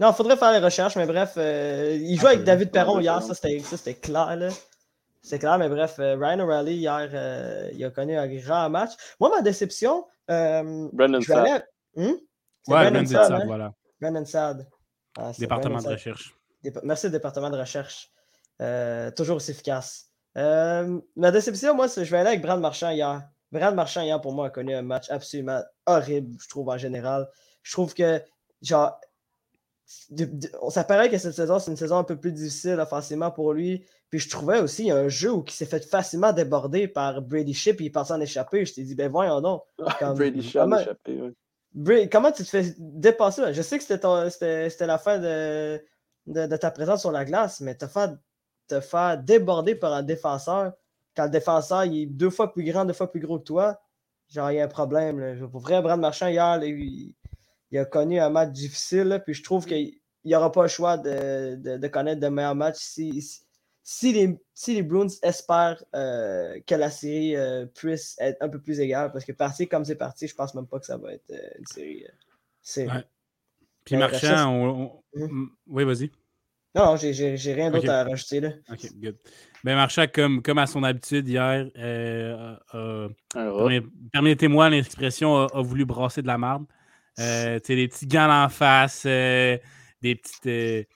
[0.01, 2.99] Non, il faudrait faire les recherches, mais bref, euh, il joue ah, avec David Perron
[2.99, 4.35] hier, ça c'était clair.
[4.35, 4.49] Là.
[5.23, 8.91] C'est clair, mais bref, euh, Ryan O'Reilly, hier, euh, il a connu un grand match.
[9.21, 10.05] Moi, ma déception.
[10.31, 11.65] Euh, Brandon Saad.
[11.95, 12.03] Hmm?
[12.03, 12.19] Ouais,
[12.67, 13.43] Brandon Saad, hein?
[13.47, 13.73] voilà.
[14.01, 14.69] Brandon Saad.
[15.17, 16.35] Ah, département de recherche.
[16.83, 18.11] Merci, département de recherche.
[19.17, 20.11] Toujours aussi efficace.
[20.35, 23.29] ma déception, moi, je vais aller avec Brad Marchand hier.
[23.53, 27.29] Brad Marchand, hier, pour moi, a connu un match absolument horrible, je trouve, en général.
[27.63, 28.23] Je trouve que,
[28.63, 29.01] genre,
[30.63, 33.85] on s'apparaît que cette saison, c'est une saison un peu plus difficile offensivement pour lui.
[34.11, 36.89] Puis je trouvais aussi il y a un jeu où il s'est fait facilement déborder
[36.89, 38.65] par Brady Ship et il pensait en échapper.
[38.65, 39.63] Je t'ai dit, ben voyons donc.
[40.01, 40.79] Brady Ship comment...
[40.79, 43.53] échappé, comment tu te fais dépasser?
[43.53, 45.81] Je sais que c'était la fin de,
[46.27, 48.17] de, ta présence sur la glace, mais te faire,
[48.69, 50.73] te faire déborder par un défenseur,
[51.17, 53.81] quand le défenseur il est deux fois plus grand, deux fois plus gros que toi,
[54.29, 55.49] genre il y a un problème.
[55.51, 57.15] Pour vrai, Brad Marchand, hier, il,
[57.71, 60.99] il, a connu un match difficile, puis je trouve qu'il n'y aura pas le choix
[60.99, 63.41] de, de, connaître de meilleurs matchs si,
[63.83, 68.61] si les, si les Bruins espèrent euh, que la série euh, puisse être un peu
[68.61, 71.13] plus égale, parce que parti comme c'est parti, je pense même pas que ça va
[71.13, 72.05] être euh, une série.
[73.85, 75.51] Puis Marchand, on, hum.
[75.69, 76.11] oui, vas-y.
[76.77, 78.51] Non, j'ai rien d'autre à rajouter là.
[78.71, 79.17] OK, good.
[79.65, 81.67] Ben Marchand, comme, comme à son habitude hier,
[84.13, 86.67] permettez-moi l'expression, a, voulu brasser de la marde.
[87.19, 89.61] Euh, des petits gants en face, des
[90.03, 90.87] petites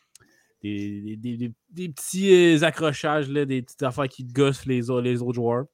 [0.62, 1.52] des,
[1.88, 5.64] petits euh, accrochages, là, des petites affaires qui gossent les, les autres joueurs.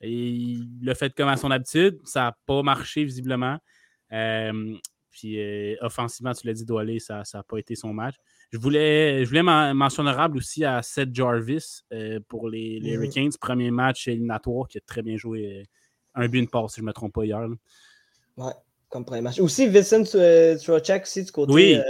[0.00, 1.98] Et il l'a fait comme à son habitude.
[2.04, 3.58] Ça n'a pas marché visiblement.
[4.12, 4.74] Euh,
[5.10, 8.16] puis euh, offensivement, tu l'as dit, Doualé, ça n'a pas été son match.
[8.54, 11.80] Je voulais, je voulais honorable aussi à Seth Jarvis
[12.28, 12.94] pour les, les mm-hmm.
[12.94, 13.32] Hurricanes.
[13.40, 15.64] Premier match éliminatoire qui a très bien joué.
[16.14, 17.44] un but, une passe, si je ne me trompe pas hier.
[18.36, 18.52] Ouais,
[18.88, 19.40] comme premier match.
[19.40, 21.52] Aussi, Vincent Trocheck aussi du côté.
[21.52, 21.80] Oui.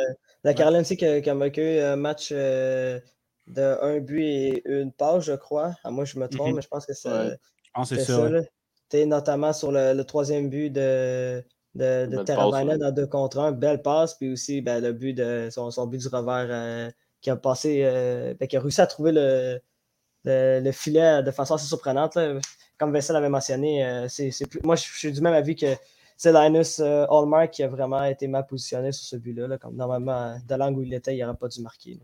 [0.42, 2.98] La Caroline aussi qui a, marqué un match euh,
[3.46, 5.74] de un but et une passe, je crois.
[5.84, 6.56] À moi, je me trompe, mhm.
[6.56, 7.36] mais je pense que c'est
[7.84, 8.30] c'est ça.
[8.90, 11.44] ça notamment sur le, troisième but de,
[11.74, 13.52] de, de Terravana dans deux contre un.
[13.52, 17.30] Belle passe, puis aussi ben, le but de son, son but du revers euh, qui
[17.30, 19.60] a passé, euh, ben, qui a réussi à trouver le,
[20.24, 22.18] le, filet de façon assez surprenante.
[22.78, 24.30] Comme Vincent l'avait mentionné, c'est,
[24.64, 25.76] moi je suis du même avis que
[26.16, 29.58] c'est Linus euh, Hallmark qui a vraiment été mal positionné sur ce but-là.
[29.58, 32.00] comme normalement, de l'angle où il était, il n'aurait pas dû marquer.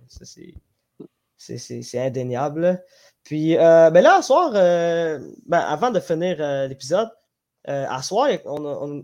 [1.37, 2.83] C'est indéniable.
[3.23, 7.11] Puis euh, ben là, à soir, euh, ben, avant de finir l'épisode,
[7.65, 9.03] à soir, on,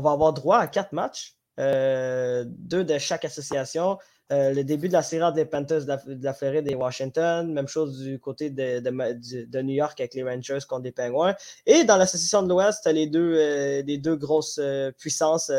[0.00, 1.36] va avoir droit à quatre matchs.
[1.58, 3.98] deux de chaque association.
[4.30, 7.52] le début de la série des Panthers de la, Floride et Washington.
[7.52, 11.34] Même chose du côté de, de, New York avec les Rangers contre les Penguins.
[11.66, 14.60] Et dans l'association de l'Ouest, les deux, les deux grosses
[14.98, 15.52] puissances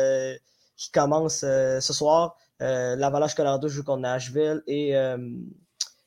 [0.76, 2.36] qui commencent ce soir.
[2.60, 4.94] L'Avalanche Colorado joue contre Nashville et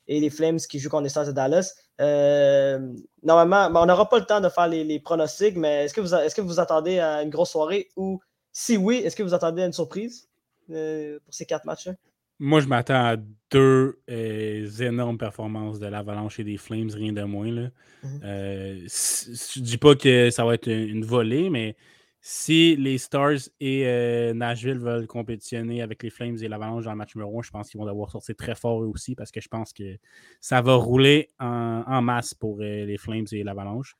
[0.08, 1.74] et les Flames qui jouent contre les Stars de Dallas.
[2.00, 2.78] Euh,
[3.22, 6.14] normalement, ben, on n'aura pas le temps de faire les, pronostics, mais est-ce que, vous,
[6.14, 8.20] est que vous attendez à une grosse soirée ou
[8.52, 10.28] si oui, est-ce que vous attendez à une surprise
[10.70, 11.94] euh, pour ces quatre matchs-là?
[12.40, 13.16] Moi, je m'attends à
[13.50, 17.50] deux euh, énormes performances de l'Avalanche et des Flames, rien de moins.
[17.50, 17.68] Là.
[18.04, 18.22] Mm-hmm.
[18.24, 21.74] je ne dis pas que ça va être une volée, mais
[22.30, 26.98] si les Stars et euh, Nashville veulent compétitionner avec les Flames et l'Avalanche dans le
[26.98, 29.40] match numéro 1, je pense qu'ils vont devoir sortir très fort eux aussi parce que
[29.40, 29.96] je pense que
[30.38, 33.96] ça va rouler en, masse pour euh, les Flames et l'Avalanche.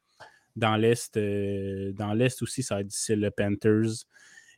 [0.57, 4.05] Dans l'Est, euh, dans l'Est aussi, ça va être difficile, le Panthers.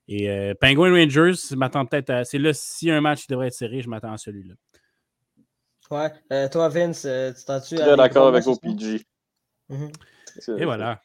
[0.08, 2.24] Et Penguin Rangers, je m'attends peut-être à.
[2.24, 4.54] C'est là, si un match devrait être serré, je m'attends à celui-là.
[5.92, 6.48] Ouais.
[6.48, 7.76] toi, Vince, tu t'en-tu.
[7.76, 9.04] d'accord avec OPG.
[9.68, 9.92] Mhm.
[10.58, 11.00] Et voilà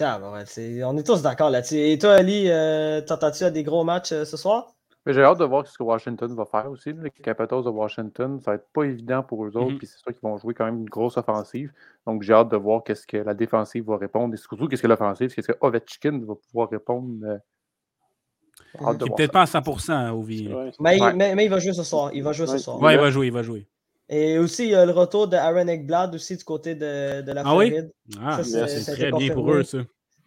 [0.00, 1.78] on est tous d'accord là-dessus.
[1.78, 4.74] Et toi, Ali, euh, t'entends-tu à des gros matchs euh, ce soir?
[5.06, 6.92] J'ai hâte de voir ce que Washington va faire aussi.
[6.92, 9.70] Les Capitals de Washington, ça va être pas évident pour eux autres.
[9.70, 9.78] Mm-hmm.
[9.78, 11.72] Puis c'est sûr qu'ils vont jouer quand même une grosse offensive.
[12.06, 14.34] Donc j'ai hâte de voir qu'est-ce que la défensive va répondre.
[14.34, 17.24] Et surtout, qu'est-ce que l'offensive, qu'est-ce que Ovechkin va pouvoir répondre.
[17.24, 20.52] Euh, peut-être pas à 100% hein, Ovi.
[20.80, 22.10] Mais, mais, il va jouer ce soir.
[22.12, 22.80] Il va jouer ce soir.
[22.80, 23.68] Ouais, il va jouer, il va jouer.
[24.08, 27.32] Et aussi, il y a le retour de Aaron Eckblad aussi du côté de, de
[27.32, 27.92] la ah Floride.
[28.08, 28.16] Oui?
[28.22, 29.78] Ah, c'est très bien pour eux, ça.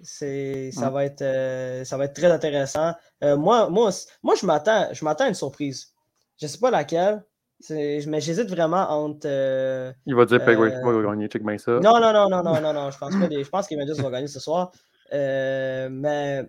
[0.02, 2.94] ça, va être, euh, ça va être très intéressant.
[3.24, 5.94] Euh, moi, moi, moi, je m'attends, je m'attends à une surprise.
[6.38, 7.24] Je ne sais pas laquelle,
[7.70, 9.26] mais j'hésite vraiment entre.
[9.26, 11.80] Euh, il va dire Penguin va gagner, check bien ça.
[11.80, 12.92] Non, non, non, non, non, non, non.
[12.92, 13.30] Je pense pas.
[13.30, 14.74] je pense qu'Emmanuel va gagner ce soir.
[15.14, 16.44] mais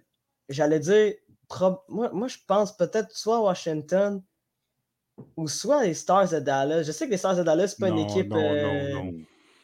[0.48, 1.14] j'allais dire,
[1.88, 4.20] moi, moi, je pense peut-être soit Washington
[5.36, 6.82] ou soit les Stars de Dallas.
[6.82, 8.30] Je sais que les Stars de Dallas, c'est pas une équipe.
[8.30, 9.12] Non, non, non.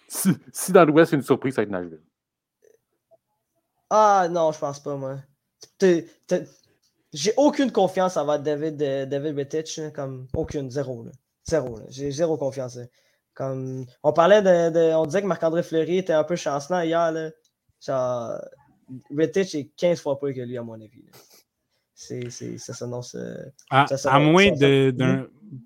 [0.08, 2.02] Si, si dans l'Ouest, c'est une surprise, ça va être Nashville.
[3.90, 5.18] Ah non, je pense pas, moi.
[7.12, 11.06] J'ai aucune confiance envers David, euh, David Bettich, comme aucune, zéro.
[11.48, 11.80] Zéro.
[11.88, 12.78] J'ai zéro confiance.
[13.34, 17.12] Comme, on parlait de, On disait que Marc-André Fleury était un peu chancelant hier.
[17.12, 17.30] Là.
[17.80, 18.40] Genre,
[19.18, 21.04] est 15 fois plus que lui, à mon avis.
[21.96, 23.16] C'est, ça s'annonce.
[23.70, 24.94] À, à moins de.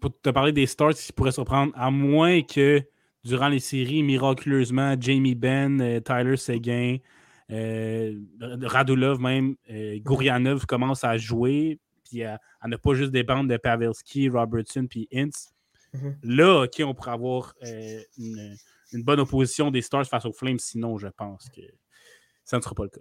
[0.00, 2.82] Pour te parler des Stars, qui pourrait surprendre, à moins que
[3.24, 6.98] durant les séries, miraculeusement, Jamie Benn, euh, Tyler Seguin,
[7.50, 8.14] euh,
[8.62, 14.28] Radulov, même, euh, Gourianov commence à jouer, puis à, ne pas juste dépendre de Pavelski,
[14.28, 15.52] Robertson, puis Ince.
[15.92, 16.18] Mhm.
[16.22, 20.58] Là, OK, on pourrait avoir euh, une, bonne opposition des Stars face aux Flames.
[20.58, 21.62] Sinon, je pense que
[22.44, 23.00] ça ne sera pas le cas.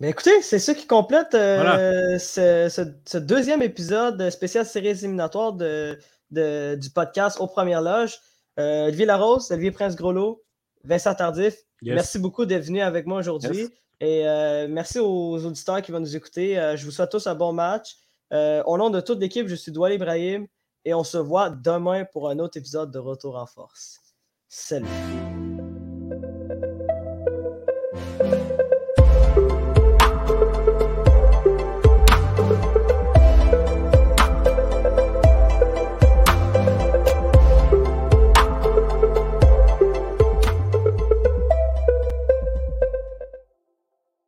[0.00, 5.98] Mais écoutez, c'est ça qui complète ce, deuxième épisode spécial série éliminatoire de,
[6.30, 8.18] du podcast aux premières loges.
[8.56, 10.44] Olivier Larose, Olivier Prince-Groslo,
[10.84, 13.68] Vincent Tardif, merci beaucoup d'être venu avec moi aujourd'hui.
[14.00, 16.58] Et euh, merci aux auditeurs qui vont nous écouter.
[16.58, 17.96] Euh, je vous souhaite tous un bon match.
[18.32, 20.46] Euh, au nom de toute l'équipe, je suis Doual Ibrahim
[20.84, 24.00] et on se voit demain pour un autre épisode de Retour en force.
[24.48, 24.86] Salut.